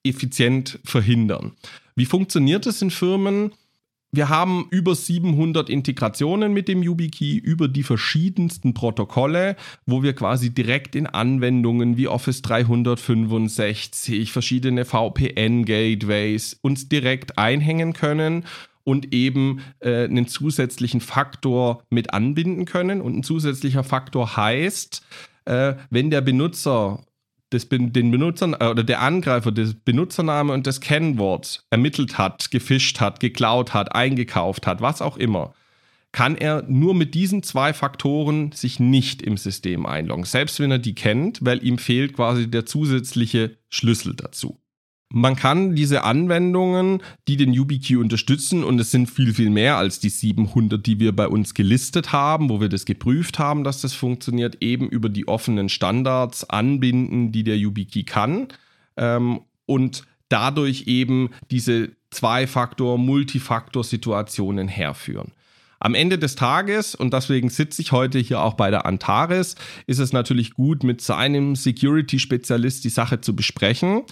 effizient 0.04 0.80
verhindern. 0.84 1.52
Wie 1.94 2.06
funktioniert 2.06 2.66
das 2.66 2.82
in 2.82 2.90
Firmen? 2.90 3.52
Wir 4.14 4.28
haben 4.28 4.66
über 4.69 4.95
700 4.95 5.71
Integrationen 5.71 6.52
mit 6.52 6.69
dem 6.69 6.83
YubiKey 6.83 7.38
über 7.38 7.66
die 7.66 7.83
verschiedensten 7.83 8.75
Protokolle, 8.75 9.57
wo 9.87 10.02
wir 10.02 10.12
quasi 10.12 10.50
direkt 10.50 10.95
in 10.95 11.07
Anwendungen 11.07 11.97
wie 11.97 12.09
Office 12.09 12.42
365, 12.42 14.31
verschiedene 14.31 14.85
VPN-Gateways 14.85 16.59
uns 16.61 16.90
direkt 16.90 17.38
einhängen 17.38 17.95
können 17.95 18.45
und 18.85 19.14
eben 19.14 19.62
äh, 19.81 20.04
einen 20.04 20.28
zusätzlichen 20.28 21.00
Faktor 21.00 21.83
mit 21.88 22.12
anbinden 22.12 22.66
können. 22.66 23.00
Und 23.00 23.16
ein 23.16 23.23
zusätzlicher 23.23 23.83
Faktor 23.83 24.37
heißt, 24.37 25.07
äh, 25.47 25.73
wenn 25.88 26.11
der 26.11 26.21
Benutzer 26.21 27.02
das, 27.52 27.68
den 27.68 28.11
Benutzern 28.11 28.54
äh, 28.59 28.66
oder 28.66 28.85
der 28.85 29.00
Angreifer 29.00 29.52
das 29.52 29.75
Benutzername 29.75 30.52
und 30.52 30.66
das 30.66 30.80
Kennwort 30.80 31.64
ermittelt 31.71 32.18
hat, 32.18 32.50
gefischt 32.50 33.00
hat, 33.00 33.21
geklaut 33.21 33.75
hat, 33.75 33.94
eingekauft 33.94 34.66
hat, 34.66 34.80
was 34.80 35.02
auch 35.02 35.16
immer, 35.16 35.54
kann 36.12 36.37
er 36.37 36.62
nur 36.68 36.94
mit 36.94 37.14
diesen 37.14 37.42
zwei 37.42 37.73
Faktoren 37.73 38.52
sich 38.52 38.78
nicht 38.78 39.23
im 39.23 39.37
System 39.37 39.87
einloggen, 39.87 40.25
selbst 40.25 40.61
wenn 40.61 40.71
er 40.71 40.78
die 40.78 40.94
kennt, 40.94 41.44
weil 41.44 41.64
ihm 41.64 41.78
fehlt 41.78 42.14
quasi 42.14 42.50
der 42.50 42.66
zusätzliche 42.66 43.56
Schlüssel 43.71 44.14
dazu. 44.14 44.61
Man 45.14 45.37
kann 45.37 45.75
diese 45.75 46.04
Anwendungen, 46.04 47.02
die 47.28 47.37
den 47.37 47.52
YubiKey 47.52 47.97
unterstützen, 47.97 48.64
und 48.64 48.81
es 48.81 48.90
sind 48.90 49.11
viel, 49.11 49.35
viel 49.35 49.50
mehr 49.50 49.76
als 49.76 50.00
die 50.00 50.09
700, 50.09 50.85
die 50.85 51.00
wir 51.00 51.14
bei 51.14 51.28
uns 51.28 51.52
gelistet 51.52 52.12
haben, 52.12 52.49
wo 52.49 52.62
wir 52.62 52.71
das 52.71 52.87
geprüft 52.87 53.38
haben, 53.38 53.62
dass 53.62 53.83
das 53.83 53.92
funktioniert, 53.92 54.62
eben 54.62 54.88
über 54.88 55.11
die 55.11 55.28
offenen 55.28 55.69
Standards 55.69 56.49
anbinden, 56.49 57.31
die 57.31 57.45
der 57.45 57.59
YubiKey 57.59 58.04
kann. 58.04 58.49
Ähm, 58.97 59.42
und 59.66 60.07
dadurch 60.31 60.87
eben 60.87 61.28
diese 61.50 61.90
Zwei-Faktor-, 62.11 62.97
Multifaktor-Situationen 62.97 64.66
herführen. 64.66 65.33
Am 65.78 65.95
Ende 65.95 66.19
des 66.19 66.37
Tages, 66.37 66.95
und 66.95 67.12
deswegen 67.12 67.50
sitze 67.50 67.83
ich 67.83 67.92
heute 67.92 68.19
hier 68.19 68.40
auch 68.40 68.54
bei 68.54 68.71
der 68.71 68.87
Antares, 68.87 69.57
ist 69.87 69.99
es 69.99 70.12
natürlich 70.12 70.54
gut, 70.54 70.85
mit 70.85 71.02
seinem 71.02 71.54
Security-Spezialist 71.57 72.85
die 72.85 72.88
Sache 72.88 73.21
zu 73.21 73.37
besprechen. 73.37 74.02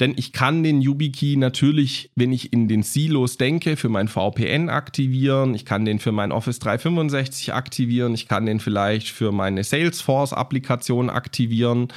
Denn 0.00 0.14
ich 0.16 0.32
kann 0.32 0.62
den 0.62 0.80
YubiKey 0.80 1.36
natürlich, 1.36 2.10
wenn 2.14 2.32
ich 2.32 2.52
in 2.52 2.68
den 2.68 2.84
Silos 2.84 3.36
denke, 3.36 3.76
für 3.76 3.88
mein 3.88 4.06
VPN 4.06 4.68
aktivieren. 4.68 5.54
Ich 5.54 5.64
kann 5.64 5.84
den 5.84 5.98
für 5.98 6.12
mein 6.12 6.30
Office 6.30 6.60
365 6.60 7.52
aktivieren. 7.52 8.14
Ich 8.14 8.28
kann 8.28 8.46
den 8.46 8.60
vielleicht 8.60 9.08
für 9.08 9.32
meine 9.32 9.64
Salesforce-Applikation 9.64 11.10
aktivieren. 11.10 11.88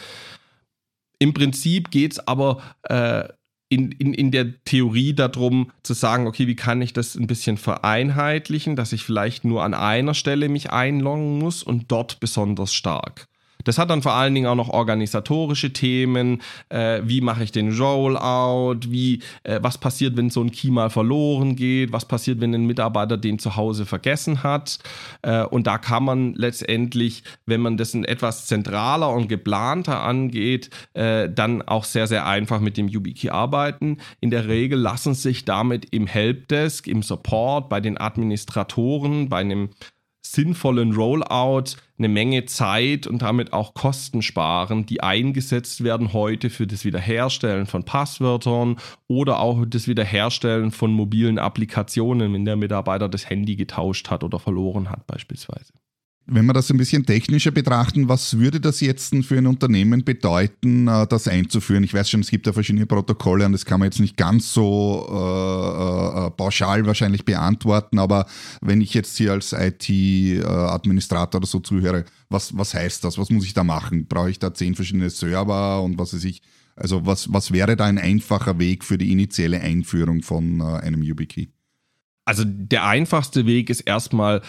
Im 1.19 1.35
Prinzip 1.35 1.91
geht 1.91 2.13
es 2.13 2.27
aber 2.27 2.63
äh, 2.83 3.25
in, 3.69 3.91
in, 3.93 4.15
in 4.15 4.31
der 4.31 4.63
Theorie 4.65 5.13
darum 5.13 5.71
zu 5.83 5.93
sagen, 5.93 6.25
okay, 6.25 6.47
wie 6.47 6.55
kann 6.55 6.81
ich 6.81 6.93
das 6.93 7.15
ein 7.15 7.27
bisschen 7.27 7.57
vereinheitlichen, 7.57 8.75
dass 8.75 8.91
ich 8.91 9.03
vielleicht 9.03 9.45
nur 9.45 9.63
an 9.63 9.75
einer 9.75 10.15
Stelle 10.15 10.49
mich 10.49 10.71
einloggen 10.71 11.37
muss 11.37 11.61
und 11.61 11.91
dort 11.91 12.19
besonders 12.19 12.73
stark. 12.73 13.27
Das 13.63 13.77
hat 13.77 13.89
dann 13.89 14.01
vor 14.01 14.13
allen 14.13 14.33
Dingen 14.33 14.47
auch 14.47 14.55
noch 14.55 14.69
organisatorische 14.69 15.73
Themen. 15.73 16.41
Äh, 16.69 17.01
wie 17.03 17.21
mache 17.21 17.43
ich 17.43 17.51
den 17.51 17.77
Rollout? 17.77 18.79
Wie, 18.87 19.21
äh, 19.43 19.59
was 19.61 19.77
passiert, 19.77 20.17
wenn 20.17 20.29
so 20.29 20.41
ein 20.41 20.51
Key 20.51 20.71
mal 20.71 20.89
verloren 20.89 21.55
geht? 21.55 21.91
Was 21.91 22.05
passiert, 22.05 22.41
wenn 22.41 22.53
ein 22.53 22.65
Mitarbeiter 22.65 23.17
den 23.17 23.39
zu 23.39 23.55
Hause 23.55 23.85
vergessen 23.85 24.43
hat? 24.43 24.79
Äh, 25.21 25.43
und 25.43 25.67
da 25.67 25.77
kann 25.77 26.03
man 26.03 26.33
letztendlich, 26.33 27.23
wenn 27.45 27.61
man 27.61 27.77
das 27.77 27.93
etwas 27.93 28.47
zentraler 28.47 29.09
und 29.09 29.27
geplanter 29.27 30.01
angeht, 30.01 30.69
äh, 30.93 31.29
dann 31.29 31.61
auch 31.61 31.83
sehr, 31.83 32.07
sehr 32.07 32.25
einfach 32.25 32.59
mit 32.59 32.77
dem 32.77 32.87
YubiKey 32.87 33.29
arbeiten. 33.29 33.97
In 34.19 34.31
der 34.31 34.47
Regel 34.47 34.79
lassen 34.79 35.13
sich 35.13 35.45
damit 35.45 35.87
im 35.91 36.07
Helpdesk, 36.07 36.87
im 36.87 37.03
Support, 37.03 37.69
bei 37.69 37.79
den 37.79 37.99
Administratoren, 37.99 39.29
bei 39.29 39.39
einem 39.39 39.69
sinnvollen 40.31 40.93
Rollout 40.93 41.75
eine 41.97 42.07
Menge 42.07 42.45
Zeit 42.45 43.05
und 43.05 43.21
damit 43.21 43.53
auch 43.53 43.73
Kosten 43.73 44.21
sparen, 44.21 44.85
die 44.85 45.03
eingesetzt 45.03 45.83
werden 45.83 46.13
heute 46.13 46.49
für 46.49 46.67
das 46.67 46.85
Wiederherstellen 46.85 47.65
von 47.65 47.83
Passwörtern 47.83 48.77
oder 49.07 49.39
auch 49.39 49.65
das 49.67 49.87
Wiederherstellen 49.87 50.71
von 50.71 50.91
mobilen 50.91 51.37
Applikationen, 51.37 52.33
wenn 52.33 52.45
der 52.45 52.55
Mitarbeiter 52.55 53.09
das 53.09 53.29
Handy 53.29 53.55
getauscht 53.55 54.09
hat 54.09 54.23
oder 54.23 54.39
verloren 54.39 54.89
hat 54.89 55.05
beispielsweise. 55.05 55.73
Wenn 56.27 56.45
wir 56.45 56.53
das 56.53 56.69
ein 56.69 56.77
bisschen 56.77 57.05
technischer 57.05 57.51
betrachten, 57.51 58.07
was 58.07 58.37
würde 58.37 58.59
das 58.59 58.79
jetzt 58.79 59.13
für 59.25 59.37
ein 59.37 59.47
Unternehmen 59.47 60.03
bedeuten, 60.05 60.87
äh, 60.87 61.07
das 61.07 61.27
einzuführen? 61.27 61.83
Ich 61.83 61.93
weiß 61.93 62.09
schon, 62.09 62.21
es 62.21 62.29
gibt 62.29 62.45
ja 62.45 62.53
verschiedene 62.53 62.85
Protokolle 62.85 63.45
und 63.45 63.53
das 63.53 63.65
kann 63.65 63.79
man 63.79 63.87
jetzt 63.87 63.99
nicht 63.99 64.17
ganz 64.17 64.53
so 64.53 65.07
äh, 65.09 66.27
äh, 66.27 66.31
pauschal 66.31 66.85
wahrscheinlich 66.85 67.25
beantworten, 67.25 67.97
aber 67.97 68.27
wenn 68.61 68.81
ich 68.81 68.93
jetzt 68.93 69.17
hier 69.17 69.31
als 69.31 69.53
IT-Administrator 69.53 71.39
oder 71.39 71.47
so 71.47 71.59
zuhöre, 71.59 72.05
was, 72.29 72.55
was 72.55 72.75
heißt 72.75 73.03
das? 73.03 73.17
Was 73.17 73.29
muss 73.29 73.45
ich 73.45 73.53
da 73.53 73.63
machen? 73.63 74.05
Brauche 74.07 74.29
ich 74.29 74.39
da 74.39 74.53
zehn 74.53 74.75
verschiedene 74.75 75.09
Server 75.09 75.81
und 75.81 75.97
was 75.97 76.13
weiß 76.13 76.23
ich? 76.23 76.41
Also 76.75 77.05
was, 77.05 77.33
was 77.33 77.51
wäre 77.51 77.75
da 77.75 77.85
ein 77.85 77.97
einfacher 77.97 78.59
Weg 78.59 78.85
für 78.85 78.97
die 78.97 79.11
initiale 79.11 79.59
Einführung 79.59 80.21
von 80.21 80.61
äh, 80.61 80.63
einem 80.63 81.01
YubiKey? 81.01 81.49
Also 82.25 82.43
der 82.45 82.85
einfachste 82.85 83.45
Weg 83.45 83.69
ist 83.69 83.81
erstmal 83.81 84.41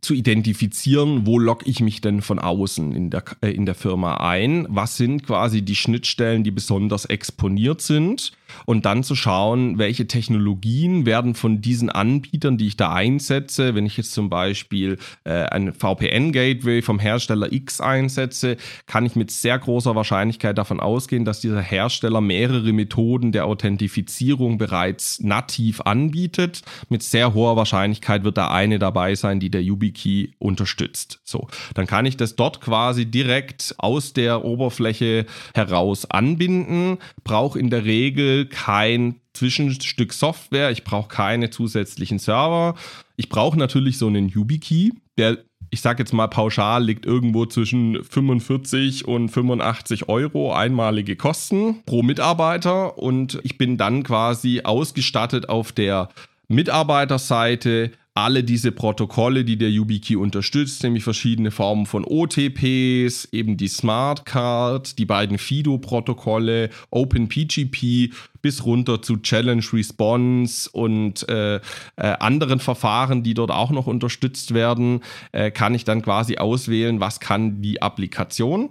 zu 0.00 0.14
identifizieren, 0.14 1.26
wo 1.26 1.38
logge 1.38 1.68
ich 1.68 1.80
mich 1.80 2.00
denn 2.00 2.22
von 2.22 2.38
außen 2.38 2.94
in 2.94 3.10
der, 3.10 3.24
äh, 3.40 3.50
in 3.50 3.66
der 3.66 3.74
Firma 3.74 4.18
ein, 4.18 4.66
was 4.68 4.96
sind 4.96 5.26
quasi 5.26 5.62
die 5.62 5.74
Schnittstellen, 5.74 6.44
die 6.44 6.50
besonders 6.50 7.06
exponiert 7.06 7.80
sind 7.80 8.32
und 8.64 8.86
dann 8.86 9.02
zu 9.02 9.14
schauen, 9.14 9.78
welche 9.78 10.06
Technologien 10.06 11.06
werden 11.06 11.34
von 11.34 11.60
diesen 11.60 11.90
Anbietern, 11.90 12.58
die 12.58 12.68
ich 12.68 12.76
da 12.76 12.92
einsetze, 12.92 13.74
wenn 13.74 13.86
ich 13.86 13.96
jetzt 13.96 14.12
zum 14.12 14.30
Beispiel 14.30 14.98
äh, 15.24 15.44
ein 15.46 15.72
VPN-Gateway 15.72 16.82
vom 16.82 16.98
Hersteller 16.98 17.52
X 17.52 17.80
einsetze, 17.80 18.56
kann 18.86 19.06
ich 19.06 19.16
mit 19.16 19.30
sehr 19.30 19.58
großer 19.58 19.94
Wahrscheinlichkeit 19.94 20.56
davon 20.58 20.80
ausgehen, 20.80 21.24
dass 21.24 21.40
dieser 21.40 21.60
Hersteller 21.60 22.20
mehrere 22.20 22.72
Methoden 22.72 23.32
der 23.32 23.46
Authentifizierung 23.46 24.58
bereits 24.58 25.20
nativ 25.20 25.80
anbietet. 25.80 26.62
Mit 26.88 27.02
sehr 27.02 27.34
hoher 27.34 27.56
Wahrscheinlichkeit 27.56 28.24
wird 28.24 28.36
da 28.36 28.48
eine 28.48 28.78
dabei 28.78 29.14
sein, 29.14 29.40
die 29.40 29.50
der 29.50 29.62
YubiKey 29.86 30.32
unterstützt. 30.38 31.20
So, 31.24 31.48
dann 31.74 31.86
kann 31.86 32.06
ich 32.06 32.16
das 32.16 32.36
dort 32.36 32.60
quasi 32.60 33.06
direkt 33.06 33.74
aus 33.78 34.12
der 34.12 34.44
Oberfläche 34.44 35.26
heraus 35.54 36.10
anbinden, 36.10 36.98
brauche 37.24 37.58
in 37.58 37.70
der 37.70 37.84
Regel 37.84 38.46
kein 38.46 39.20
Zwischenstück 39.34 40.12
Software, 40.12 40.70
ich 40.70 40.84
brauche 40.84 41.08
keine 41.08 41.50
zusätzlichen 41.50 42.18
Server. 42.18 42.74
Ich 43.16 43.28
brauche 43.28 43.58
natürlich 43.58 43.98
so 43.98 44.06
einen 44.06 44.28
YubiKey, 44.28 44.92
der 45.18 45.38
ich 45.70 45.80
sage 45.80 45.98
jetzt 45.98 46.12
mal 46.12 46.28
pauschal, 46.28 46.84
liegt 46.84 47.04
irgendwo 47.04 47.44
zwischen 47.44 48.02
45 48.02 49.06
und 49.06 49.28
85 49.28 50.08
Euro 50.08 50.54
einmalige 50.54 51.16
Kosten 51.16 51.82
pro 51.84 52.02
Mitarbeiter 52.02 52.96
und 52.98 53.40
ich 53.42 53.58
bin 53.58 53.76
dann 53.76 54.04
quasi 54.04 54.60
ausgestattet 54.62 55.48
auf 55.48 55.72
der 55.72 56.08
Mitarbeiterseite 56.48 57.90
alle 58.16 58.42
diese 58.42 58.72
Protokolle, 58.72 59.44
die 59.44 59.58
der 59.58 59.70
YubiKey 59.70 60.16
unterstützt, 60.16 60.82
nämlich 60.82 61.04
verschiedene 61.04 61.50
Formen 61.50 61.84
von 61.84 62.02
OTPs, 62.02 63.28
eben 63.30 63.58
die 63.58 63.68
Smart 63.68 64.24
Card, 64.24 64.98
die 64.98 65.04
beiden 65.04 65.36
FIDO-Protokolle, 65.36 66.70
OpenPGP 66.90 68.12
bis 68.40 68.64
runter 68.64 69.02
zu 69.02 69.18
Challenge 69.18 69.64
Response 69.70 70.70
und 70.72 71.28
äh, 71.28 71.56
äh, 71.56 71.60
anderen 71.96 72.58
Verfahren, 72.58 73.22
die 73.22 73.34
dort 73.34 73.50
auch 73.50 73.70
noch 73.70 73.86
unterstützt 73.86 74.54
werden, 74.54 75.00
äh, 75.32 75.50
kann 75.50 75.74
ich 75.74 75.84
dann 75.84 76.00
quasi 76.00 76.38
auswählen, 76.38 77.00
was 77.00 77.20
kann 77.20 77.60
die 77.60 77.82
Applikation. 77.82 78.70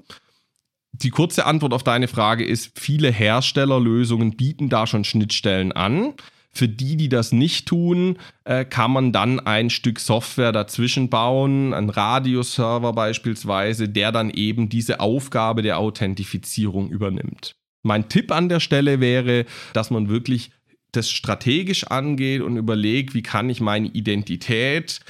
Die 0.91 1.09
kurze 1.11 1.45
Antwort 1.45 1.73
auf 1.73 1.83
deine 1.83 2.07
Frage 2.07 2.45
ist, 2.45 2.79
viele 2.79 3.11
Herstellerlösungen 3.11 4.37
bieten 4.37 4.69
da 4.69 4.87
schon 4.87 5.03
Schnittstellen 5.03 5.71
an. 5.71 6.13
Für 6.55 6.69
die, 6.69 6.95
die 6.95 7.09
das 7.09 7.33
nicht 7.33 7.67
tun, 7.67 8.17
äh, 8.45 8.63
kann 8.63 8.91
man 8.91 9.11
dann 9.11 9.41
ein 9.41 9.69
Stück 9.69 9.99
Software 9.99 10.53
dazwischen 10.53 11.09
bauen, 11.09 11.73
ein 11.73 11.89
Radioserver 11.89 12.93
beispielsweise, 12.93 13.89
der 13.89 14.13
dann 14.13 14.29
eben 14.29 14.69
diese 14.69 15.01
Aufgabe 15.01 15.61
der 15.61 15.79
Authentifizierung 15.79 16.89
übernimmt. 16.89 17.55
Mein 17.83 18.07
Tipp 18.07 18.31
an 18.31 18.47
der 18.47 18.61
Stelle 18.61 19.01
wäre, 19.01 19.45
dass 19.73 19.91
man 19.91 20.07
wirklich 20.07 20.51
das 20.93 21.11
strategisch 21.11 21.83
angeht 21.83 22.41
und 22.41 22.55
überlegt, 22.55 23.13
wie 23.13 23.21
kann 23.21 23.49
ich 23.49 23.59
meine 23.59 23.89
Identität 23.89 25.01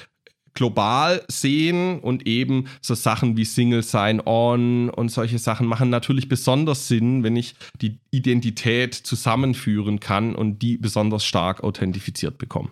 global 0.55 1.23
sehen 1.27 1.99
und 1.99 2.25
eben 2.25 2.65
so 2.81 2.95
Sachen 2.95 3.37
wie 3.37 3.45
Single 3.45 3.83
Sign-On 3.83 4.89
und 4.89 5.09
solche 5.09 5.37
Sachen 5.37 5.67
machen 5.67 5.89
natürlich 5.89 6.27
besonders 6.27 6.87
Sinn, 6.87 7.23
wenn 7.23 7.35
ich 7.35 7.55
die 7.81 7.99
Identität 8.09 8.95
zusammenführen 8.95 9.99
kann 9.99 10.33
und 10.33 10.61
die 10.61 10.77
besonders 10.77 11.25
stark 11.25 11.63
authentifiziert 11.63 12.37
bekomme. 12.37 12.69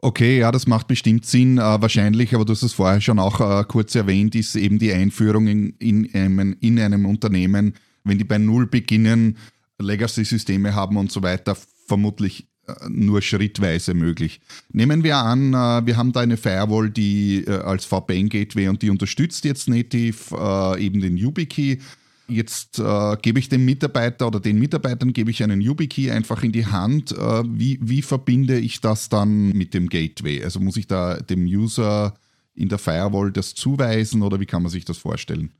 Okay, 0.00 0.40
ja, 0.40 0.52
das 0.52 0.66
macht 0.66 0.88
bestimmt 0.88 1.24
Sinn. 1.24 1.58
Äh, 1.58 1.62
wahrscheinlich, 1.62 2.34
aber 2.34 2.44
du 2.44 2.52
hast 2.52 2.62
es 2.62 2.74
vorher 2.74 3.00
schon 3.00 3.18
auch 3.18 3.40
äh, 3.40 3.64
kurz 3.64 3.94
erwähnt, 3.94 4.34
ist 4.34 4.54
eben 4.54 4.78
die 4.78 4.92
Einführung 4.92 5.46
in, 5.46 5.70
in, 5.78 6.14
einem, 6.14 6.56
in 6.60 6.78
einem 6.78 7.06
Unternehmen, 7.06 7.74
wenn 8.04 8.18
die 8.18 8.24
bei 8.24 8.38
Null 8.38 8.66
beginnen, 8.66 9.38
Legacy-Systeme 9.78 10.74
haben 10.74 10.96
und 10.96 11.10
so 11.10 11.22
weiter, 11.22 11.56
vermutlich 11.86 12.46
nur 12.88 13.22
schrittweise 13.22 13.94
möglich. 13.94 14.40
Nehmen 14.72 15.02
wir 15.02 15.16
an, 15.16 15.54
äh, 15.54 15.86
wir 15.86 15.96
haben 15.96 16.12
da 16.12 16.20
eine 16.20 16.36
Firewall, 16.36 16.90
die 16.90 17.44
äh, 17.46 17.50
als 17.50 17.84
VPN-Gateway 17.84 18.68
und 18.68 18.82
die 18.82 18.90
unterstützt 18.90 19.44
jetzt 19.44 19.68
native 19.68 20.34
äh, 20.36 20.84
eben 20.84 21.00
den 21.00 21.16
YubiKey. 21.16 21.80
Jetzt 22.28 22.80
äh, 22.80 23.16
gebe 23.22 23.38
ich 23.38 23.48
dem 23.48 23.64
Mitarbeiter 23.64 24.26
oder 24.26 24.40
den 24.40 24.58
Mitarbeitern 24.58 25.12
gebe 25.12 25.30
ich 25.30 25.44
einen 25.44 25.60
YubiKey 25.60 26.10
einfach 26.10 26.42
in 26.42 26.52
die 26.52 26.66
Hand. 26.66 27.12
Äh, 27.12 27.44
wie, 27.46 27.78
wie 27.80 28.02
verbinde 28.02 28.58
ich 28.58 28.80
das 28.80 29.08
dann 29.08 29.52
mit 29.52 29.74
dem 29.74 29.88
Gateway? 29.88 30.42
Also 30.42 30.58
muss 30.58 30.76
ich 30.76 30.88
da 30.88 31.18
dem 31.20 31.44
User 31.44 32.14
in 32.54 32.68
der 32.68 32.78
Firewall 32.78 33.30
das 33.30 33.54
zuweisen 33.54 34.22
oder 34.22 34.40
wie 34.40 34.46
kann 34.46 34.62
man 34.62 34.72
sich 34.72 34.84
das 34.84 34.98
vorstellen? 34.98 35.52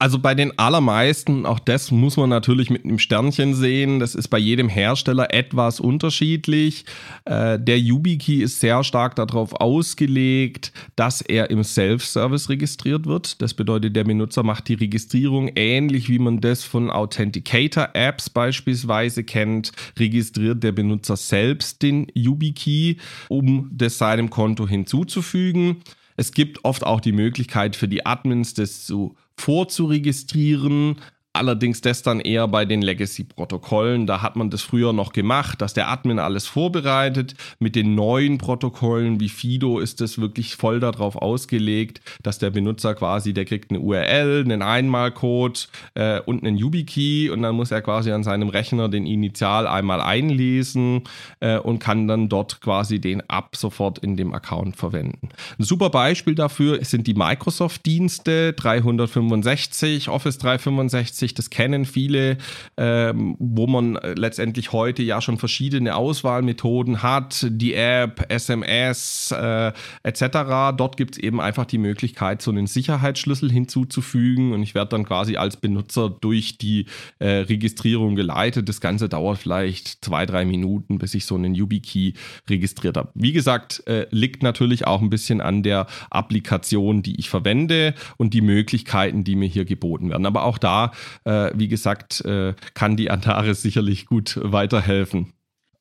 Also 0.00 0.18
bei 0.18 0.34
den 0.34 0.58
allermeisten, 0.58 1.44
auch 1.44 1.58
das 1.58 1.90
muss 1.90 2.16
man 2.16 2.30
natürlich 2.30 2.70
mit 2.70 2.86
einem 2.86 2.98
Sternchen 2.98 3.54
sehen, 3.54 4.00
das 4.00 4.14
ist 4.14 4.28
bei 4.28 4.38
jedem 4.38 4.70
Hersteller 4.70 5.34
etwas 5.34 5.78
unterschiedlich. 5.78 6.86
Äh, 7.26 7.58
der 7.60 7.78
YubiKey 7.78 8.40
ist 8.42 8.60
sehr 8.60 8.82
stark 8.82 9.14
darauf 9.16 9.52
ausgelegt, 9.60 10.72
dass 10.96 11.20
er 11.20 11.50
im 11.50 11.62
Self-Service 11.62 12.48
registriert 12.48 13.04
wird. 13.04 13.42
Das 13.42 13.52
bedeutet, 13.52 13.94
der 13.94 14.04
Benutzer 14.04 14.42
macht 14.42 14.68
die 14.68 14.74
Registrierung 14.74 15.50
ähnlich 15.54 16.08
wie 16.08 16.18
man 16.18 16.40
das 16.40 16.64
von 16.64 16.90
Authenticator-Apps 16.90 18.30
beispielsweise 18.30 19.22
kennt, 19.22 19.72
registriert 19.98 20.62
der 20.62 20.72
Benutzer 20.72 21.16
selbst 21.16 21.82
den 21.82 22.06
YubiKey, 22.14 22.96
um 23.28 23.68
das 23.70 23.98
seinem 23.98 24.30
Konto 24.30 24.66
hinzuzufügen. 24.66 25.82
Es 26.16 26.32
gibt 26.32 26.64
oft 26.64 26.84
auch 26.84 27.00
die 27.00 27.12
Möglichkeit 27.12 27.76
für 27.76 27.88
die 27.88 28.06
Admins, 28.06 28.54
das 28.54 28.86
zu 28.86 29.14
vorzuregistrieren, 29.40 30.96
Allerdings 31.32 31.80
das 31.80 32.02
dann 32.02 32.18
eher 32.18 32.48
bei 32.48 32.64
den 32.64 32.82
Legacy-Protokollen. 32.82 34.08
Da 34.08 34.20
hat 34.20 34.34
man 34.34 34.50
das 34.50 34.62
früher 34.62 34.92
noch 34.92 35.12
gemacht, 35.12 35.62
dass 35.62 35.74
der 35.74 35.88
Admin 35.88 36.18
alles 36.18 36.48
vorbereitet. 36.48 37.36
Mit 37.60 37.76
den 37.76 37.94
neuen 37.94 38.36
Protokollen 38.36 39.20
wie 39.20 39.28
Fido 39.28 39.78
ist 39.78 40.00
das 40.00 40.20
wirklich 40.20 40.56
voll 40.56 40.80
darauf 40.80 41.14
ausgelegt, 41.14 42.00
dass 42.24 42.38
der 42.38 42.50
Benutzer 42.50 42.96
quasi, 42.96 43.32
der 43.32 43.44
kriegt 43.44 43.70
eine 43.70 43.78
URL, 43.78 44.42
einen 44.44 44.62
Einmalcode 44.62 45.68
äh, 45.94 46.18
und 46.18 46.42
einen 46.42 46.56
YubiKey 46.56 47.30
und 47.30 47.42
dann 47.42 47.54
muss 47.54 47.70
er 47.70 47.82
quasi 47.82 48.10
an 48.10 48.24
seinem 48.24 48.48
Rechner 48.48 48.88
den 48.88 49.06
Initial 49.06 49.68
einmal 49.68 50.00
einlesen 50.00 51.04
äh, 51.38 51.58
und 51.58 51.78
kann 51.78 52.08
dann 52.08 52.28
dort 52.28 52.60
quasi 52.60 53.00
den 53.00 53.22
ab 53.30 53.54
sofort 53.54 54.00
in 54.00 54.16
dem 54.16 54.34
Account 54.34 54.76
verwenden. 54.76 55.28
Ein 55.60 55.64
super 55.64 55.90
Beispiel 55.90 56.34
dafür 56.34 56.84
sind 56.84 57.06
die 57.06 57.14
Microsoft-Dienste 57.14 58.52
365, 58.54 60.08
Office 60.08 60.38
365 60.38 61.19
365, 61.20 61.34
das 61.34 61.50
kennen 61.50 61.84
viele, 61.84 62.38
ähm, 62.76 63.36
wo 63.38 63.66
man 63.66 63.98
letztendlich 64.16 64.72
heute 64.72 65.02
ja 65.02 65.20
schon 65.20 65.38
verschiedene 65.38 65.94
Auswahlmethoden 65.94 67.02
hat, 67.02 67.46
die 67.48 67.74
App, 67.74 68.26
SMS 68.28 69.32
äh, 69.36 69.72
etc. 70.02 70.74
Dort 70.76 70.96
gibt 70.96 71.16
es 71.16 71.22
eben 71.22 71.40
einfach 71.40 71.66
die 71.66 71.78
Möglichkeit, 71.78 72.42
so 72.42 72.50
einen 72.50 72.66
Sicherheitsschlüssel 72.66 73.50
hinzuzufügen 73.50 74.52
und 74.52 74.62
ich 74.62 74.74
werde 74.74 74.90
dann 74.90 75.04
quasi 75.04 75.36
als 75.36 75.56
Benutzer 75.56 76.10
durch 76.10 76.58
die 76.58 76.86
äh, 77.18 77.28
Registrierung 77.28 78.14
geleitet. 78.16 78.68
Das 78.68 78.80
Ganze 78.80 79.08
dauert 79.08 79.38
vielleicht 79.38 80.04
zwei, 80.04 80.26
drei 80.26 80.44
Minuten, 80.44 80.98
bis 80.98 81.14
ich 81.14 81.24
so 81.24 81.34
einen 81.34 81.54
YubiKey 81.54 82.14
registriert 82.48 82.96
habe. 82.96 83.10
Wie 83.14 83.32
gesagt, 83.32 83.82
äh, 83.86 84.06
liegt 84.10 84.42
natürlich 84.42 84.86
auch 84.86 85.00
ein 85.00 85.10
bisschen 85.10 85.40
an 85.40 85.62
der 85.62 85.86
Applikation, 86.10 87.02
die 87.02 87.18
ich 87.18 87.30
verwende 87.30 87.94
und 88.16 88.34
die 88.34 88.40
Möglichkeiten, 88.40 89.24
die 89.24 89.36
mir 89.36 89.48
hier 89.48 89.64
geboten 89.64 90.10
werden. 90.10 90.26
Aber 90.26 90.44
auch 90.44 90.58
da, 90.58 90.92
äh, 91.24 91.50
wie 91.54 91.68
gesagt, 91.68 92.24
äh, 92.24 92.54
kann 92.74 92.96
die 92.96 93.10
Antares 93.10 93.62
sicherlich 93.62 94.06
gut 94.06 94.38
weiterhelfen. 94.42 95.32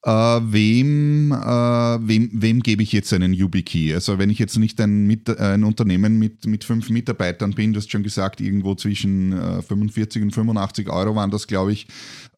Äh, 0.01 0.11
wem, 0.11 1.33
äh, 1.33 1.35
wem, 1.35 2.29
wem 2.31 2.61
gebe 2.61 2.81
ich 2.81 2.93
jetzt 2.93 3.11
einen 3.11 3.33
YubiKey? 3.33 3.93
Also 3.93 4.17
wenn 4.17 4.29
ich 4.29 4.39
jetzt 4.39 4.57
nicht 4.57 4.79
ein, 4.79 5.05
mit, 5.07 5.29
ein 5.37 5.65
Unternehmen 5.65 6.17
mit, 6.17 6.45
mit 6.45 6.63
fünf 6.63 6.89
Mitarbeitern 6.89 7.51
bin, 7.51 7.73
du 7.73 7.79
hast 7.79 7.91
schon 7.91 8.03
gesagt, 8.03 8.39
irgendwo 8.39 8.75
zwischen 8.75 9.33
äh, 9.33 9.61
45 9.61 10.23
und 10.23 10.31
85 10.31 10.89
Euro 10.89 11.15
waren 11.15 11.31
das, 11.31 11.47
glaube 11.47 11.73
ich. 11.73 11.87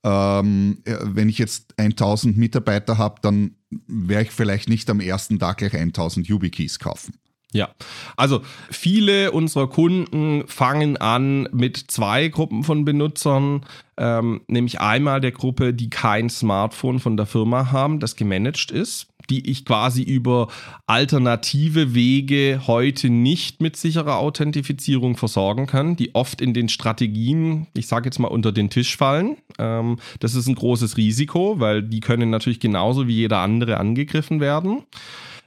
Ähm, 0.03 0.79
äh, 0.85 0.95
wenn 1.03 1.29
ich 1.29 1.37
jetzt 1.37 1.75
1000 1.77 2.35
Mitarbeiter 2.35 2.97
habe, 2.97 3.21
dann 3.21 3.51
werde 3.87 4.23
ich 4.23 4.31
vielleicht 4.31 4.67
nicht 4.67 4.89
am 4.89 4.99
ersten 4.99 5.37
Tag 5.37 5.57
gleich 5.57 5.75
1000 5.75 6.27
YubiKeys 6.27 6.79
kaufen. 6.79 7.13
Ja, 7.53 7.69
also 8.15 8.41
viele 8.69 9.31
unserer 9.31 9.67
Kunden 9.67 10.47
fangen 10.47 10.95
an 10.95 11.49
mit 11.51 11.77
zwei 11.77 12.29
Gruppen 12.29 12.63
von 12.63 12.85
Benutzern, 12.85 13.65
ähm, 13.97 14.41
nämlich 14.47 14.79
einmal 14.79 15.19
der 15.19 15.31
Gruppe, 15.31 15.73
die 15.73 15.89
kein 15.89 16.29
Smartphone 16.29 16.99
von 16.99 17.17
der 17.17 17.25
Firma 17.25 17.71
haben, 17.73 17.99
das 17.99 18.15
gemanagt 18.15 18.71
ist, 18.71 19.07
die 19.29 19.49
ich 19.49 19.65
quasi 19.65 20.01
über 20.01 20.47
alternative 20.87 21.93
Wege 21.93 22.61
heute 22.67 23.09
nicht 23.09 23.61
mit 23.61 23.75
sicherer 23.75 24.17
Authentifizierung 24.17 25.17
versorgen 25.17 25.67
kann, 25.67 25.97
die 25.97 26.15
oft 26.15 26.39
in 26.39 26.53
den 26.53 26.69
Strategien, 26.69 27.67
ich 27.73 27.87
sage 27.87 28.05
jetzt 28.05 28.19
mal, 28.19 28.29
unter 28.29 28.53
den 28.53 28.69
Tisch 28.69 28.95
fallen. 28.95 29.35
Ähm, 29.59 29.97
das 30.21 30.35
ist 30.35 30.47
ein 30.47 30.55
großes 30.55 30.95
Risiko, 30.95 31.59
weil 31.59 31.83
die 31.83 31.99
können 31.99 32.29
natürlich 32.29 32.61
genauso 32.61 33.09
wie 33.09 33.15
jeder 33.15 33.39
andere 33.39 33.75
angegriffen 33.77 34.39
werden. 34.39 34.83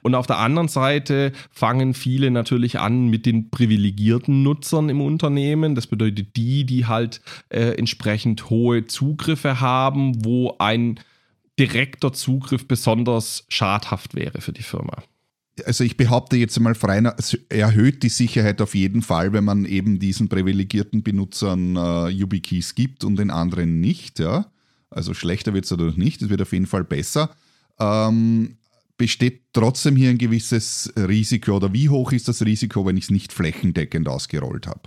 Und 0.05 0.13
auf 0.13 0.27
der 0.27 0.37
anderen 0.37 0.67
Seite 0.67 1.31
fangen 1.49 1.95
viele 1.95 2.29
natürlich 2.29 2.77
an 2.77 3.07
mit 3.07 3.25
den 3.25 3.49
privilegierten 3.49 4.43
Nutzern 4.43 4.87
im 4.89 5.01
Unternehmen. 5.01 5.73
Das 5.73 5.87
bedeutet 5.87 6.35
die, 6.35 6.63
die 6.63 6.85
halt 6.85 7.21
äh, 7.49 7.71
entsprechend 7.71 8.51
hohe 8.51 8.85
Zugriffe 8.85 9.61
haben, 9.61 10.23
wo 10.23 10.57
ein 10.59 10.99
direkter 11.57 12.13
Zugriff 12.13 12.67
besonders 12.67 13.45
schadhaft 13.49 14.13
wäre 14.13 14.41
für 14.41 14.53
die 14.53 14.61
Firma 14.61 15.01
also 15.65 15.85
ich 15.85 15.95
behaupte 15.95 16.35
jetzt 16.35 16.59
mal 16.59 16.75
frei, 16.75 17.01
erhöht 17.47 18.03
die 18.03 18.09
Sicherheit 18.09 18.61
auf 18.61 18.75
jeden 18.75 19.01
Fall, 19.01 19.31
wenn 19.31 19.45
man 19.45 19.63
eben 19.63 19.99
diesen 19.99 20.27
privilegierten 20.27 21.01
Benutzern 21.01 21.77
äh, 21.77 22.09
YubiKeys 22.09 22.75
gibt 22.75 23.05
und 23.05 23.15
den 23.15 23.31
anderen 23.31 23.79
nicht. 23.79 24.19
Ja? 24.19 24.51
Also 24.89 25.13
schlechter 25.13 25.53
wird 25.53 25.63
es 25.63 25.69
dadurch 25.69 25.95
nicht, 25.95 26.21
es 26.21 26.29
wird 26.29 26.41
auf 26.41 26.51
jeden 26.51 26.67
Fall 26.67 26.83
besser. 26.83 27.33
Ähm, 27.79 28.57
besteht 28.97 29.43
trotzdem 29.53 29.95
hier 29.95 30.09
ein 30.09 30.17
gewisses 30.17 30.93
Risiko 30.97 31.57
oder 31.57 31.73
wie 31.73 31.89
hoch 31.89 32.11
ist 32.11 32.27
das 32.27 32.43
Risiko, 32.43 32.85
wenn 32.85 32.97
ich 32.97 33.05
es 33.05 33.11
nicht 33.11 33.33
flächendeckend 33.33 34.07
ausgerollt 34.07 34.67
habe? 34.67 34.81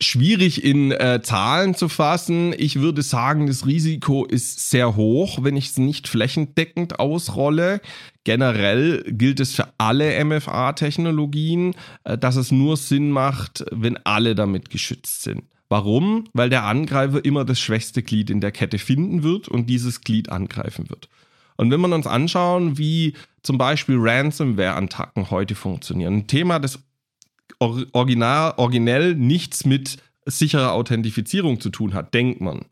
Schwierig 0.00 0.64
in 0.64 0.90
äh, 0.90 1.20
Zahlen 1.22 1.76
zu 1.76 1.88
fassen. 1.88 2.52
Ich 2.58 2.80
würde 2.80 3.02
sagen, 3.02 3.46
das 3.46 3.66
Risiko 3.66 4.24
ist 4.24 4.70
sehr 4.70 4.96
hoch, 4.96 5.44
wenn 5.44 5.54
ich 5.54 5.66
es 5.66 5.78
nicht 5.78 6.08
flächendeckend 6.08 6.98
ausrolle. 6.98 7.80
Generell 8.24 9.04
gilt 9.06 9.38
es 9.38 9.54
für 9.54 9.68
alle 9.78 10.24
MFA-Technologien, 10.24 11.74
äh, 12.02 12.18
dass 12.18 12.34
es 12.34 12.50
nur 12.50 12.76
Sinn 12.76 13.10
macht, 13.10 13.64
wenn 13.70 13.96
alle 13.98 14.34
damit 14.34 14.70
geschützt 14.70 15.22
sind. 15.22 15.44
Warum? 15.68 16.24
Weil 16.32 16.50
der 16.50 16.64
Angreifer 16.64 17.24
immer 17.24 17.44
das 17.44 17.60
schwächste 17.60 18.02
Glied 18.02 18.28
in 18.28 18.40
der 18.40 18.52
Kette 18.52 18.78
finden 18.78 19.22
wird 19.22 19.48
und 19.48 19.70
dieses 19.70 20.00
Glied 20.00 20.30
angreifen 20.30 20.90
wird. 20.90 21.08
Und 21.56 21.70
wenn 21.70 21.80
wir 21.80 21.94
uns 21.94 22.06
anschauen, 22.06 22.78
wie 22.78 23.14
zum 23.42 23.58
Beispiel 23.58 23.96
Ransomware-Attacken 23.98 25.30
heute 25.30 25.54
funktionieren, 25.54 26.18
ein 26.18 26.26
Thema, 26.26 26.58
das 26.58 26.78
original, 27.58 28.54
originell 28.56 29.14
nichts 29.14 29.64
mit 29.64 29.98
sicherer 30.26 30.72
Authentifizierung 30.72 31.60
zu 31.60 31.70
tun 31.70 31.94
hat, 31.94 32.14
denkt 32.14 32.40
man. 32.40 32.64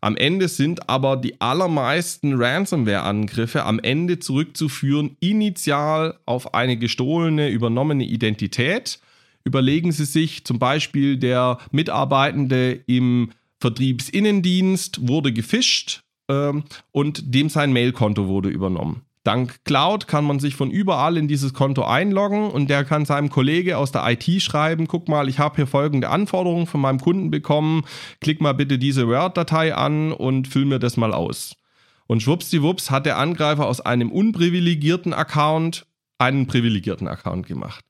Am 0.00 0.16
Ende 0.16 0.48
sind 0.48 0.90
aber 0.90 1.16
die 1.16 1.40
allermeisten 1.40 2.34
Ransomware-Angriffe 2.34 3.64
am 3.64 3.78
Ende 3.78 4.18
zurückzuführen, 4.18 5.16
initial 5.20 6.18
auf 6.26 6.52
eine 6.52 6.76
gestohlene, 6.76 7.48
übernommene 7.48 8.04
Identität. 8.04 9.00
Überlegen 9.44 9.92
Sie 9.92 10.04
sich 10.04 10.44
zum 10.44 10.58
Beispiel, 10.58 11.16
der 11.16 11.58
Mitarbeitende 11.70 12.72
im 12.86 13.30
Vertriebsinnendienst 13.60 15.08
wurde 15.08 15.32
gefischt 15.32 16.03
ähm, 16.28 16.64
und 16.92 17.34
dem 17.34 17.48
sein 17.48 17.72
Mailkonto 17.72 18.26
wurde 18.26 18.48
übernommen. 18.48 19.02
Dank 19.24 19.64
Cloud 19.64 20.06
kann 20.06 20.26
man 20.26 20.38
sich 20.38 20.54
von 20.54 20.70
überall 20.70 21.16
in 21.16 21.28
dieses 21.28 21.54
Konto 21.54 21.82
einloggen 21.82 22.50
und 22.50 22.68
der 22.68 22.84
kann 22.84 23.06
seinem 23.06 23.30
Kollege 23.30 23.78
aus 23.78 23.90
der 23.90 24.06
IT 24.06 24.42
schreiben, 24.42 24.86
guck 24.86 25.08
mal, 25.08 25.30
ich 25.30 25.38
habe 25.38 25.56
hier 25.56 25.66
folgende 25.66 26.10
Anforderungen 26.10 26.66
von 26.66 26.82
meinem 26.82 27.00
Kunden 27.00 27.30
bekommen, 27.30 27.84
klick 28.20 28.42
mal 28.42 28.52
bitte 28.52 28.78
diese 28.78 29.08
Word-Datei 29.08 29.74
an 29.74 30.12
und 30.12 30.46
füll 30.46 30.66
mir 30.66 30.78
das 30.78 30.98
mal 30.98 31.14
aus. 31.14 31.56
Und 32.06 32.22
schwuppsdiwupps 32.22 32.90
hat 32.90 33.06
der 33.06 33.16
Angreifer 33.16 33.66
aus 33.66 33.80
einem 33.80 34.12
unprivilegierten 34.12 35.14
Account 35.14 35.86
einen 36.18 36.46
privilegierten 36.46 37.08
Account 37.08 37.46
gemacht. 37.46 37.82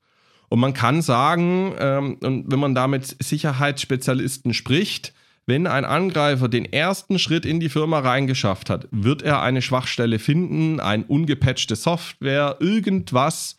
Und 0.48 0.60
man 0.60 0.72
kann 0.72 1.02
sagen, 1.02 1.74
ähm, 1.80 2.16
wenn 2.20 2.60
man 2.60 2.76
da 2.76 2.86
mit 2.86 3.16
Sicherheitsspezialisten 3.20 4.54
spricht, 4.54 5.12
wenn 5.46 5.66
ein 5.66 5.84
Angreifer 5.84 6.48
den 6.48 6.64
ersten 6.64 7.18
Schritt 7.18 7.44
in 7.44 7.60
die 7.60 7.68
Firma 7.68 7.98
reingeschafft 7.98 8.70
hat, 8.70 8.88
wird 8.90 9.22
er 9.22 9.42
eine 9.42 9.62
Schwachstelle 9.62 10.18
finden, 10.18 10.80
ein 10.80 11.04
ungepatchte 11.04 11.76
Software, 11.76 12.56
irgendwas, 12.60 13.56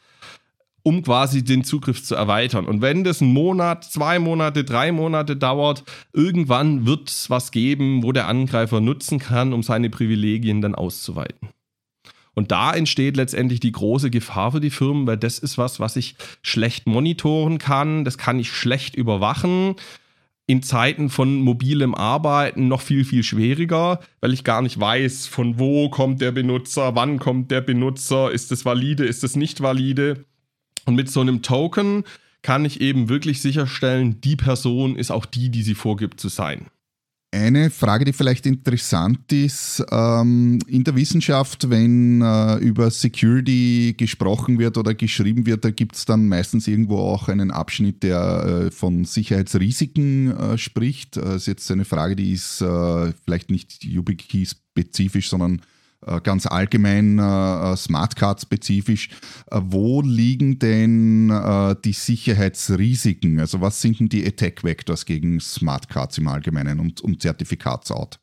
um 0.81 1.03
quasi 1.03 1.43
den 1.43 1.63
Zugriff 1.63 2.03
zu 2.03 2.15
erweitern. 2.15 2.65
Und 2.65 2.81
wenn 2.81 3.03
das 3.03 3.21
einen 3.21 3.33
Monat, 3.33 3.83
zwei 3.83 4.19
Monate, 4.19 4.63
drei 4.63 4.91
Monate 4.91 5.35
dauert, 5.35 5.83
irgendwann 6.13 6.85
wird 6.85 7.09
es 7.09 7.29
was 7.29 7.51
geben, 7.51 8.03
wo 8.03 8.11
der 8.11 8.27
Angreifer 8.27 8.81
nutzen 8.81 9.19
kann, 9.19 9.53
um 9.53 9.63
seine 9.63 9.89
Privilegien 9.89 10.61
dann 10.61 10.75
auszuweiten. 10.75 11.49
Und 12.33 12.51
da 12.51 12.73
entsteht 12.73 13.15
letztendlich 13.15 13.61
die 13.61 13.71
große 13.71 14.09
Gefahr 14.09 14.51
für 14.51 14.59
die 14.59 14.69
Firmen, 14.69 15.07
weil 15.07 15.17
das 15.17 15.39
ist 15.39 15.57
was, 15.57 15.79
was 15.79 15.95
ich 15.95 16.15
schlecht 16.41 16.85
monitoren 16.85 17.59
kann, 17.59 18.03
das 18.03 18.17
kann 18.17 18.39
ich 18.39 18.51
schlecht 18.51 18.95
überwachen 18.95 19.75
in 20.47 20.61
Zeiten 20.61 21.09
von 21.09 21.41
mobilem 21.41 21.95
Arbeiten 21.95 22.67
noch 22.67 22.81
viel, 22.81 23.03
viel 23.03 23.23
schwieriger, 23.23 23.99
weil 24.21 24.33
ich 24.33 24.43
gar 24.43 24.61
nicht 24.61 24.79
weiß, 24.79 25.25
von 25.27 25.57
wo 25.57 25.89
kommt 25.89 26.21
der 26.21 26.31
Benutzer, 26.31 26.95
wann 26.95 27.17
kommt 27.17 27.49
der 27.49 27.61
Benutzer, 27.61 28.31
ist 28.31 28.51
es 28.51 28.63
valide, 28.63 29.05
ist 29.05 29.23
es 29.23 29.35
nicht 29.35 29.61
valide. 29.61 30.25
Und 30.85 30.95
mit 30.95 31.09
so 31.09 31.21
einem 31.21 31.41
Token 31.41 32.03
kann 32.43 32.63
ich 32.63 32.79
eben 32.79 33.09
wirklich 33.09 33.41
sicherstellen, 33.41 34.21
die 34.21 34.35
Person 34.35 34.97
ist 34.97 35.09
auch 35.09 35.25
die, 35.25 35.49
die 35.49 35.63
sie 35.63 35.73
vorgibt 35.73 36.19
zu 36.19 36.29
sein. 36.29 36.67
Eine 37.35 37.69
Frage, 37.69 38.05
die 38.05 38.13
vielleicht 38.13 38.45
interessant 38.45 39.29
ist, 39.33 39.83
ähm, 39.91 40.57
in 40.67 40.85
der 40.85 40.95
Wissenschaft, 40.95 41.69
wenn 41.69 42.21
äh, 42.21 42.55
über 42.59 42.89
Security 42.89 43.93
gesprochen 43.97 44.57
wird 44.57 44.77
oder 44.77 44.93
geschrieben 44.93 45.45
wird, 45.45 45.65
da 45.65 45.69
gibt 45.69 45.97
es 45.97 46.05
dann 46.05 46.29
meistens 46.29 46.65
irgendwo 46.65 46.97
auch 46.97 47.27
einen 47.27 47.51
Abschnitt, 47.51 48.03
der 48.03 48.67
äh, 48.67 48.71
von 48.71 49.03
Sicherheitsrisiken 49.03 50.31
äh, 50.31 50.57
spricht. 50.57 51.17
Das 51.17 51.35
ist 51.35 51.47
jetzt 51.47 51.69
eine 51.71 51.83
Frage, 51.83 52.15
die 52.15 52.31
ist 52.31 52.63
vielleicht 53.25 53.51
nicht 53.51 53.83
YubiKey-spezifisch, 53.83 55.29
sondern 55.29 55.61
ganz 56.23 56.45
allgemein 56.45 57.19
äh, 57.19 57.73
äh, 57.73 57.77
Smartcard 57.77 58.41
spezifisch. 58.41 59.09
Wo 59.51 60.01
liegen 60.01 60.59
denn 60.59 61.29
die 61.83 61.93
Sicherheitsrisiken? 61.93 63.39
Also 63.39 63.61
was 63.61 63.81
sind 63.81 63.99
denn 63.99 64.09
die 64.09 64.25
Attack 64.25 64.63
Vectors 64.63 65.05
gegen 65.05 65.39
Smartcards 65.39 66.17
im 66.17 66.27
Allgemeinen 66.27 66.79
und, 66.79 67.01
und 67.01 67.21
Zertifikatsort? 67.21 68.19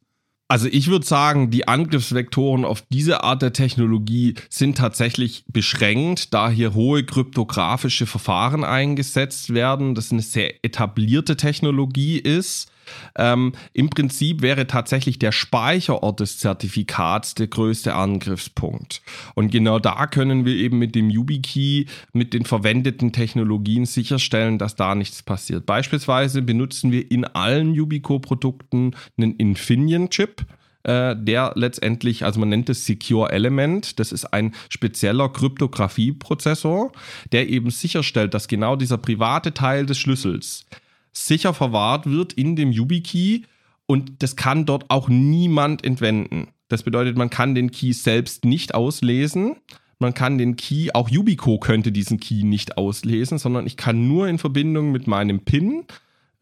Also 0.53 0.69
ich 0.71 0.89
würde 0.89 1.07
sagen, 1.07 1.51
die 1.51 1.67
Angriffsvektoren 1.67 2.67
auf 2.67 2.83
diese 2.91 3.25
Art 3.25 3.41
der 3.41 3.55
Technologie 3.55 4.35
sind 4.51 4.77
tatsächlich 4.77 5.47
beschränkt, 5.49 6.35
da 6.35 6.51
hier 6.51 6.75
hohe 6.75 7.05
kryptografische 7.05 8.05
Verfahren 8.05 8.63
eingesetzt 8.63 9.55
werden, 9.55 9.95
das 9.95 10.13
eine 10.13 10.21
sehr 10.21 10.63
etablierte 10.63 11.39
Technologie 11.39 12.19
ist. 12.19 12.71
Ähm, 13.17 13.53
Im 13.73 13.91
Prinzip 13.91 14.43
wäre 14.43 14.67
tatsächlich 14.67 15.19
der 15.19 15.33
Speicherort 15.33 16.21
des 16.21 16.39
Zertifikats 16.39 17.35
der 17.35 17.49
größte 17.49 17.95
Angriffspunkt. 17.95 19.03
Und 19.35 19.51
genau 19.51 19.79
da 19.79 20.07
können 20.07 20.45
wir 20.45 20.55
eben 20.55 20.79
mit 20.79 20.95
dem 20.95 21.11
YubiKey, 21.11 21.87
mit 22.13 22.35
den 22.35 22.45
verwendeten 22.45 23.13
Technologien 23.13 23.87
sicherstellen, 23.87 24.59
dass 24.59 24.77
da 24.77 24.95
nichts 24.95 25.23
passiert. 25.23 25.67
Beispielsweise 25.67 26.43
benutzen 26.43 26.93
wir 26.93 27.11
in 27.11 27.25
allen 27.25 27.75
Yubico-Produkten 27.75 28.95
einen 29.17 29.37
Infineon-Chip 29.37 30.47
äh, 30.85 31.15
der 31.17 31.53
letztendlich, 31.55 32.25
also 32.25 32.41
man 32.41 32.49
nennt 32.49 32.69
es 32.69 32.85
Secure 32.85 33.31
Element, 33.31 33.99
das 34.01 34.13
ist 34.13 34.27
ein 34.27 34.53
spezieller 34.69 35.29
Kryptographie-Prozessor, 35.29 36.93
der 37.31 37.49
eben 37.49 37.71
sicherstellt, 37.71 38.35
dass 38.35 38.49
genau 38.49 38.77
dieser 38.77 38.99
private 38.99 39.55
Teil 39.55 39.87
des 39.87 39.99
Schlüssels 39.99 40.67
sicher 41.13 41.55
verwahrt 41.55 42.07
wird 42.07 42.33
in 42.33 42.57
dem 42.57 42.73
YubiKey 42.73 43.45
und 43.87 44.23
das 44.23 44.37
kann 44.37 44.67
dort 44.67 44.91
auch 44.91 45.09
niemand 45.09 45.85
entwenden. 45.85 46.49
Das 46.69 46.83
bedeutet, 46.83 47.17
man 47.17 47.31
kann 47.31 47.55
den 47.55 47.71
Key 47.71 47.93
selbst 47.93 48.45
nicht 48.45 48.75
auslesen. 48.75 49.57
Man 49.99 50.15
kann 50.15 50.39
den 50.39 50.57
Key, 50.57 50.91
auch 50.95 51.09
Yubico 51.09 51.59
könnte 51.59 51.93
diesen 51.93 52.19
Key 52.19 52.43
nicht 52.45 52.79
auslesen, 52.79 53.39
sondern 53.39 53.67
ich 53.67 53.77
kann 53.77 54.09
nur 54.09 54.27
in 54.27 54.39
Verbindung 54.39 54.91
mit 54.91 55.07
meinem 55.07 55.41
PIN 55.41 55.85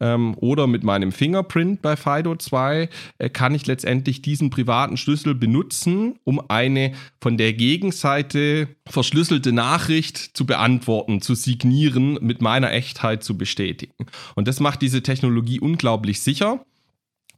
ähm, 0.01 0.35
oder 0.37 0.67
mit 0.67 0.83
meinem 0.83 1.13
Fingerprint 1.13 1.81
bei 1.81 1.95
FIDO 1.95 2.35
2 2.35 2.89
äh, 3.19 3.29
kann 3.29 3.55
ich 3.55 3.67
letztendlich 3.67 4.21
diesen 4.21 4.49
privaten 4.49 4.97
Schlüssel 4.97 5.35
benutzen, 5.35 6.19
um 6.25 6.41
eine 6.49 6.93
von 7.21 7.37
der 7.37 7.53
Gegenseite 7.53 8.67
verschlüsselte 8.87 9.53
Nachricht 9.53 10.17
zu 10.17 10.45
beantworten, 10.45 11.21
zu 11.21 11.35
signieren, 11.35 12.17
mit 12.19 12.41
meiner 12.41 12.71
Echtheit 12.71 13.23
zu 13.23 13.37
bestätigen. 13.37 14.07
Und 14.35 14.47
das 14.47 14.59
macht 14.59 14.81
diese 14.81 15.03
Technologie 15.03 15.59
unglaublich 15.59 16.21
sicher, 16.21 16.65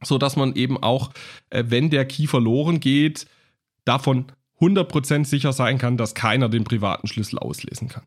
so 0.02 0.18
dass 0.18 0.34
man 0.34 0.56
eben 0.56 0.82
auch, 0.82 1.10
äh, 1.50 1.64
wenn 1.68 1.90
der 1.90 2.06
Key 2.06 2.26
verloren 2.26 2.80
geht, 2.80 3.26
davon 3.84 4.26
100% 4.60 5.26
sicher 5.26 5.52
sein 5.52 5.76
kann, 5.76 5.98
dass 5.98 6.14
keiner 6.14 6.48
den 6.48 6.64
privaten 6.64 7.06
Schlüssel 7.06 7.38
auslesen 7.38 7.88
kann. 7.88 8.04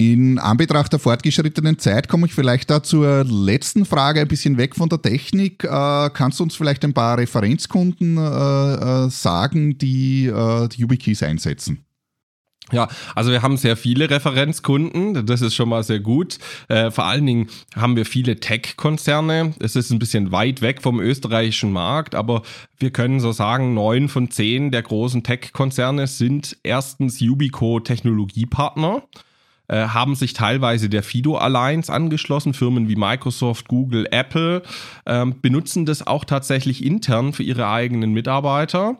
In 0.00 0.38
Anbetracht 0.38 0.92
der 0.92 1.00
fortgeschrittenen 1.00 1.80
Zeit 1.80 2.06
komme 2.06 2.28
ich 2.28 2.32
vielleicht 2.32 2.70
da 2.70 2.84
zur 2.84 3.24
letzten 3.24 3.84
Frage, 3.84 4.20
ein 4.20 4.28
bisschen 4.28 4.56
weg 4.56 4.76
von 4.76 4.88
der 4.88 5.02
Technik. 5.02 5.64
Äh, 5.64 6.10
kannst 6.14 6.38
du 6.38 6.44
uns 6.44 6.54
vielleicht 6.54 6.84
ein 6.84 6.94
paar 6.94 7.18
Referenzkunden 7.18 8.16
äh, 8.16 8.20
äh 8.20 9.10
sagen, 9.10 9.76
die 9.76 10.26
äh, 10.26 10.68
die 10.68 10.82
YubiKeys 10.82 11.24
einsetzen? 11.24 11.84
Ja, 12.70 12.86
also 13.16 13.32
wir 13.32 13.42
haben 13.42 13.56
sehr 13.56 13.76
viele 13.76 14.08
Referenzkunden, 14.08 15.26
das 15.26 15.40
ist 15.40 15.56
schon 15.56 15.70
mal 15.70 15.82
sehr 15.82 15.98
gut. 15.98 16.38
Äh, 16.68 16.92
vor 16.92 17.04
allen 17.04 17.26
Dingen 17.26 17.48
haben 17.74 17.96
wir 17.96 18.04
viele 18.04 18.38
Tech-Konzerne. 18.38 19.54
Es 19.58 19.74
ist 19.74 19.90
ein 19.90 19.98
bisschen 19.98 20.30
weit 20.30 20.62
weg 20.62 20.80
vom 20.80 21.00
österreichischen 21.00 21.72
Markt, 21.72 22.14
aber 22.14 22.42
wir 22.76 22.90
können 22.90 23.18
so 23.18 23.32
sagen, 23.32 23.74
neun 23.74 24.08
von 24.08 24.30
zehn 24.30 24.70
der 24.70 24.82
großen 24.82 25.24
Tech-Konzerne 25.24 26.06
sind 26.06 26.56
erstens 26.62 27.18
Yubico 27.18 27.80
Technologiepartner. 27.80 29.02
Äh, 29.68 29.88
haben 29.88 30.14
sich 30.14 30.32
teilweise 30.32 30.88
der 30.88 31.02
Fido 31.02 31.36
Alliance 31.36 31.92
angeschlossen. 31.92 32.54
Firmen 32.54 32.88
wie 32.88 32.96
Microsoft, 32.96 33.68
Google, 33.68 34.08
Apple 34.10 34.62
ähm, 35.04 35.34
benutzen 35.42 35.84
das 35.84 36.06
auch 36.06 36.24
tatsächlich 36.24 36.82
intern 36.82 37.34
für 37.34 37.42
ihre 37.42 37.68
eigenen 37.68 38.12
Mitarbeiter. 38.12 38.96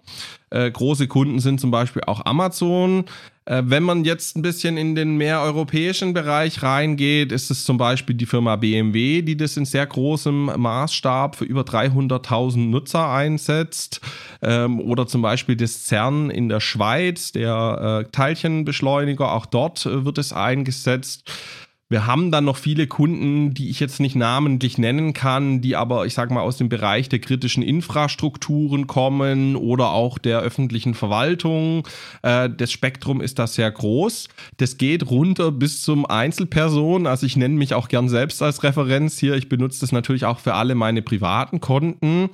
Äh, 0.51 0.71
große 0.71 1.09
Kunden 1.09 1.41
sind 1.41 1.61
zum 1.61 1.71
Beispiel 1.71 2.03
auch 2.07 2.25
Amazon. 2.25 3.05
Äh, 3.45 3.63
wenn 3.65 3.83
man 3.83 4.05
jetzt 4.05 4.37
ein 4.37 4.43
bisschen 4.43 4.77
in 4.77 4.95
den 4.95 5.17
mehr 5.17 5.41
europäischen 5.41 6.13
Bereich 6.13 6.63
reingeht, 6.63 7.33
ist 7.33 7.51
es 7.51 7.65
zum 7.65 7.79
Beispiel 7.79 8.15
die 8.15 8.27
Firma 8.27 8.57
BMW, 8.57 9.23
die 9.23 9.37
das 9.37 9.57
in 9.57 9.65
sehr 9.65 9.87
großem 9.87 10.53
Maßstab 10.57 11.37
für 11.37 11.45
über 11.45 11.63
300.000 11.63 12.59
Nutzer 12.59 13.11
einsetzt. 13.11 14.01
Ähm, 14.43 14.81
oder 14.81 15.07
zum 15.07 15.23
Beispiel 15.23 15.57
das 15.57 15.87
CERN 15.87 16.31
in 16.31 16.49
der 16.49 16.61
Schweiz, 16.61 17.33
der 17.33 18.05
äh, 18.05 18.11
Teilchenbeschleuniger, 18.11 19.33
auch 19.33 19.47
dort 19.47 19.87
wird 19.87 20.19
es 20.19 20.33
eingesetzt. 20.33 21.31
Wir 21.91 22.07
haben 22.07 22.31
dann 22.31 22.45
noch 22.45 22.59
viele 22.59 22.87
Kunden, 22.87 23.55
die 23.55 23.71
ich 23.71 23.81
jetzt 23.81 23.99
nicht 23.99 24.15
namentlich 24.15 24.77
nennen 24.77 25.15
kann, 25.15 25.63
die 25.63 25.75
aber, 25.75 26.05
ich 26.05 26.13
sage 26.13 26.35
mal, 26.35 26.43
aus 26.43 26.59
dem 26.59 26.69
Bereich 26.69 27.09
der 27.09 27.19
kritischen 27.19 27.63
Infrastrukturen 27.63 28.87
kommen 28.87 29.57
oder 29.57 29.93
auch 29.93 30.19
der 30.19 30.41
öffentlichen 30.41 30.93
Verwaltung. 30.93 31.89
Äh, 32.21 32.51
das 32.55 32.73
Spektrum 32.73 33.23
ist 33.23 33.39
da 33.39 33.47
sehr 33.47 33.71
groß. 33.71 34.29
Das 34.59 34.77
geht 34.77 35.11
runter 35.11 35.51
bis 35.51 35.81
zum 35.81 36.05
Einzelperson. 36.05 37.07
Also 37.07 37.25
ich 37.25 37.39
nenne 37.39 37.55
mich 37.55 37.73
auch 37.73 37.89
gern 37.89 38.11
selbst 38.11 38.43
als 38.43 38.63
Referenz 38.63 39.19
hier. 39.19 39.35
Ich 39.37 39.49
benutze 39.49 39.81
das 39.81 39.91
natürlich 39.91 40.27
auch 40.27 40.41
für 40.41 40.53
alle 40.53 40.75
meine 40.75 41.01
privaten 41.01 41.61
Konten. 41.61 42.29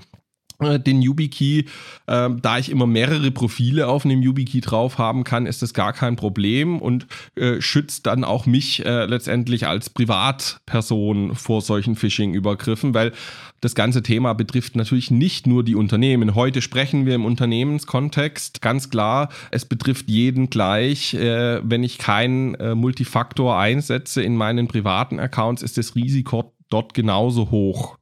Äh, 0.61 0.79
den 0.79 1.03
YubiKey. 1.03 1.67
Ähm, 2.07 2.41
da 2.41 2.59
ich 2.59 2.71
immer 2.71 2.87
mehrere 2.87 3.31
Profile 3.31 3.89
auf 3.89 4.05
einem 4.05 4.23
YubiKey 4.23 4.61
drauf 4.61 4.99
haben 4.99 5.25
kann, 5.25 5.47
ist 5.47 5.63
das 5.63 5.75
gar 5.75 5.93
kein 5.93 6.17
Problem 6.17 6.81
und 6.81 7.07
äh, 7.35 7.61
schützt 7.61 8.07
dann 8.07 8.23
auch 8.23 8.47
mich 8.47 8.85
äh, 8.85 9.07
letztendlich 9.07 9.67
als 9.67 9.91
Privatperson 9.91 11.35
vor 11.35 11.61
solchen 11.61 11.97
Phishing-Übergriffen, 11.97 12.95
weil 12.95 13.13
das 13.61 13.75
ganze 13.75 14.03
Thema 14.03 14.35
betrifft 14.35 14.77
natürlich 14.77 15.11
nicht 15.11 15.47
nur 15.47 15.65
die 15.65 15.75
Unternehmen. 15.75 16.35
Heute 16.35 16.63
sprechen 16.63 17.07
wir 17.07 17.15
im 17.15 17.25
Unternehmenskontext 17.25 18.61
ganz 18.61 18.91
klar, 18.91 19.31
es 19.51 19.65
betrifft 19.65 20.09
jeden 20.09 20.51
gleich. 20.51 21.15
Äh, 21.15 21.61
wenn 21.69 21.83
ich 21.83 21.99
keinen 21.99 22.55
äh, 22.57 22.75
Multifaktor 22.75 23.59
einsetze 23.59 24.23
in 24.23 24.37
meinen 24.37 24.69
privaten 24.69 25.19
Accounts, 25.19 25.63
ist 25.63 25.79
das 25.79 25.97
Risiko 25.97 26.53
dort 26.69 26.95
genauso 26.95 27.51
hoch. 27.51 27.97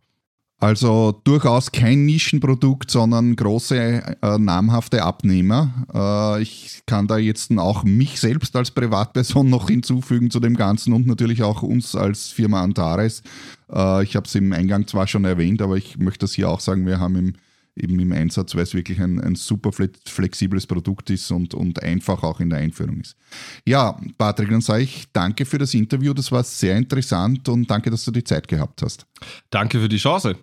Also 0.62 1.20
durchaus 1.24 1.72
kein 1.72 2.04
Nischenprodukt, 2.04 2.88
sondern 2.88 3.34
große 3.34 4.16
äh, 4.22 4.38
namhafte 4.38 5.02
Abnehmer. 5.02 5.72
Äh, 5.92 6.42
ich 6.42 6.82
kann 6.86 7.08
da 7.08 7.18
jetzt 7.18 7.50
auch 7.58 7.82
mich 7.82 8.20
selbst 8.20 8.54
als 8.54 8.70
Privatperson 8.70 9.50
noch 9.50 9.68
hinzufügen 9.68 10.30
zu 10.30 10.38
dem 10.38 10.56
Ganzen 10.56 10.92
und 10.92 11.04
natürlich 11.04 11.42
auch 11.42 11.64
uns 11.64 11.96
als 11.96 12.28
Firma 12.28 12.62
Antares. 12.62 13.24
Äh, 13.72 14.04
ich 14.04 14.14
habe 14.14 14.28
es 14.28 14.36
im 14.36 14.52
Eingang 14.52 14.86
zwar 14.86 15.08
schon 15.08 15.24
erwähnt, 15.24 15.60
aber 15.62 15.76
ich 15.76 15.98
möchte 15.98 16.20
das 16.20 16.34
hier 16.34 16.48
auch 16.48 16.60
sagen, 16.60 16.86
wir 16.86 17.00
haben 17.00 17.16
im, 17.16 17.32
eben 17.74 17.98
im 17.98 18.12
Einsatz, 18.12 18.54
weil 18.54 18.62
es 18.62 18.72
wirklich 18.72 19.00
ein, 19.00 19.20
ein 19.20 19.34
super 19.34 19.72
flexibles 19.72 20.68
Produkt 20.68 21.10
ist 21.10 21.28
und, 21.32 21.54
und 21.54 21.82
einfach 21.82 22.22
auch 22.22 22.38
in 22.38 22.50
der 22.50 22.60
Einführung 22.60 23.00
ist. 23.00 23.16
Ja, 23.66 23.98
Patrick, 24.16 24.50
dann 24.50 24.60
sage 24.60 24.84
ich 24.84 25.06
danke 25.12 25.44
für 25.44 25.58
das 25.58 25.74
Interview. 25.74 26.14
Das 26.14 26.30
war 26.30 26.44
sehr 26.44 26.76
interessant 26.76 27.48
und 27.48 27.68
danke, 27.68 27.90
dass 27.90 28.04
du 28.04 28.12
die 28.12 28.22
Zeit 28.22 28.46
gehabt 28.46 28.80
hast. 28.82 29.06
Danke 29.50 29.80
für 29.80 29.88
die 29.88 29.96
Chance. 29.96 30.36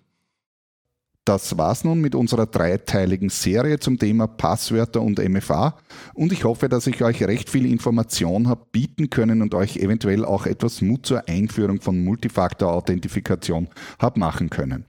Das 1.26 1.58
war's 1.58 1.84
nun 1.84 2.00
mit 2.00 2.14
unserer 2.14 2.46
dreiteiligen 2.46 3.28
Serie 3.28 3.78
zum 3.78 3.98
Thema 3.98 4.26
Passwörter 4.26 5.02
und 5.02 5.18
MFA 5.18 5.76
und 6.14 6.32
ich 6.32 6.44
hoffe, 6.44 6.68
dass 6.68 6.86
ich 6.86 7.02
euch 7.02 7.22
recht 7.22 7.50
viel 7.50 7.66
Information 7.66 8.48
habe 8.48 8.66
bieten 8.72 9.10
können 9.10 9.42
und 9.42 9.54
euch 9.54 9.76
eventuell 9.76 10.24
auch 10.24 10.46
etwas 10.46 10.80
Mut 10.80 11.04
zur 11.04 11.28
Einführung 11.28 11.80
von 11.80 12.02
Multifaktor-Authentifikation 12.02 13.68
habe 13.98 14.18
machen 14.18 14.48
können. 14.48 14.86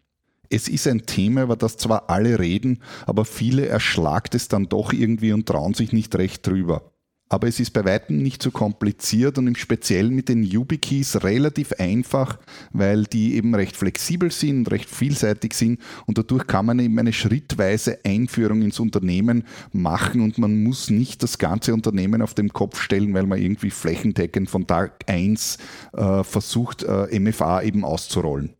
Es 0.49 0.67
ist 0.67 0.87
ein 0.87 1.05
Thema, 1.05 1.43
über 1.43 1.55
das 1.55 1.77
zwar 1.77 2.09
alle 2.09 2.39
reden, 2.39 2.79
aber 3.05 3.25
viele 3.25 3.67
erschlagt 3.67 4.33
es 4.33 4.47
dann 4.47 4.67
doch 4.67 4.93
irgendwie 4.93 5.33
und 5.33 5.47
trauen 5.47 5.73
sich 5.73 5.91
nicht 5.91 6.15
recht 6.15 6.47
drüber 6.47 6.91
aber 7.31 7.47
es 7.47 7.59
ist 7.61 7.71
bei 7.71 7.85
weitem 7.85 8.17
nicht 8.17 8.43
so 8.43 8.51
kompliziert 8.51 9.37
und 9.37 9.47
im 9.47 9.55
Speziellen 9.55 10.13
mit 10.13 10.27
den 10.27 10.43
YubiKeys 10.43 11.23
relativ 11.23 11.71
einfach, 11.79 12.37
weil 12.73 13.05
die 13.05 13.35
eben 13.35 13.55
recht 13.55 13.77
flexibel 13.77 14.31
sind, 14.31 14.69
recht 14.69 14.89
vielseitig 14.89 15.53
sind 15.53 15.79
und 16.07 16.17
dadurch 16.17 16.45
kann 16.45 16.65
man 16.65 16.79
eben 16.79 16.99
eine 16.99 17.13
schrittweise 17.13 17.99
Einführung 18.03 18.63
ins 18.63 18.81
Unternehmen 18.81 19.45
machen 19.71 20.19
und 20.19 20.39
man 20.39 20.61
muss 20.61 20.89
nicht 20.89 21.23
das 21.23 21.37
ganze 21.37 21.73
Unternehmen 21.73 22.21
auf 22.21 22.33
den 22.33 22.51
Kopf 22.51 22.81
stellen, 22.81 23.13
weil 23.13 23.25
man 23.25 23.41
irgendwie 23.41 23.69
flächendeckend 23.69 24.49
von 24.49 24.67
Tag 24.67 25.05
1 25.07 25.57
äh, 25.93 26.25
versucht, 26.25 26.83
äh, 26.83 27.17
MFA 27.17 27.61
eben 27.61 27.85
auszurollen. 27.85 28.57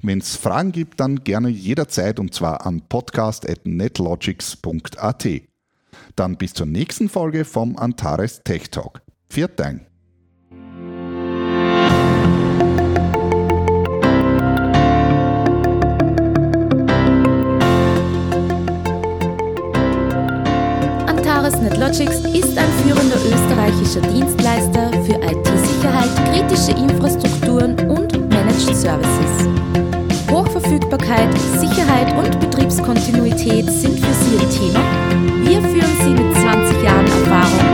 Wenn 0.00 0.20
es 0.20 0.34
Fragen 0.34 0.72
gibt, 0.72 0.98
dann 1.00 1.24
gerne 1.24 1.50
jederzeit 1.50 2.18
und 2.18 2.32
zwar 2.32 2.64
an 2.64 2.80
podcast.netlogics.at. 2.88 5.47
Dann 6.18 6.36
bis 6.36 6.52
zur 6.52 6.66
nächsten 6.66 7.08
Folge 7.08 7.44
vom 7.44 7.76
Antares 7.76 8.42
Tech 8.42 8.70
Talk. 8.70 9.02
Viert 9.28 9.60
Dank. 9.60 9.86
Antares 21.06 21.60
NetLogics 21.60 22.24
ist 22.34 22.58
ein 22.58 22.72
führender 22.82 23.18
österreichischer 23.24 24.00
Dienstleister 24.00 24.90
für 25.04 25.20
IT-Sicherheit, 25.22 26.10
kritische 26.32 26.72
Infrastrukturen 26.72 27.78
und 27.88 28.12
Managed 28.28 28.74
Services. 28.74 29.48
Hochverfügbarkeit, 30.28 31.32
Sicherheit 31.60 32.12
und 32.18 32.40
Betriebskontinuität 32.40 33.70
sind 33.70 34.00
für 34.00 34.14
Sie 34.14 34.36
ein 34.36 34.50
Thema? 34.50 35.37
Wir 35.48 35.62
führen 35.62 35.96
Sie 36.04 36.10
mit 36.10 36.34
20 36.34 36.82
Jahren 36.82 37.06
Erfahrung 37.06 37.67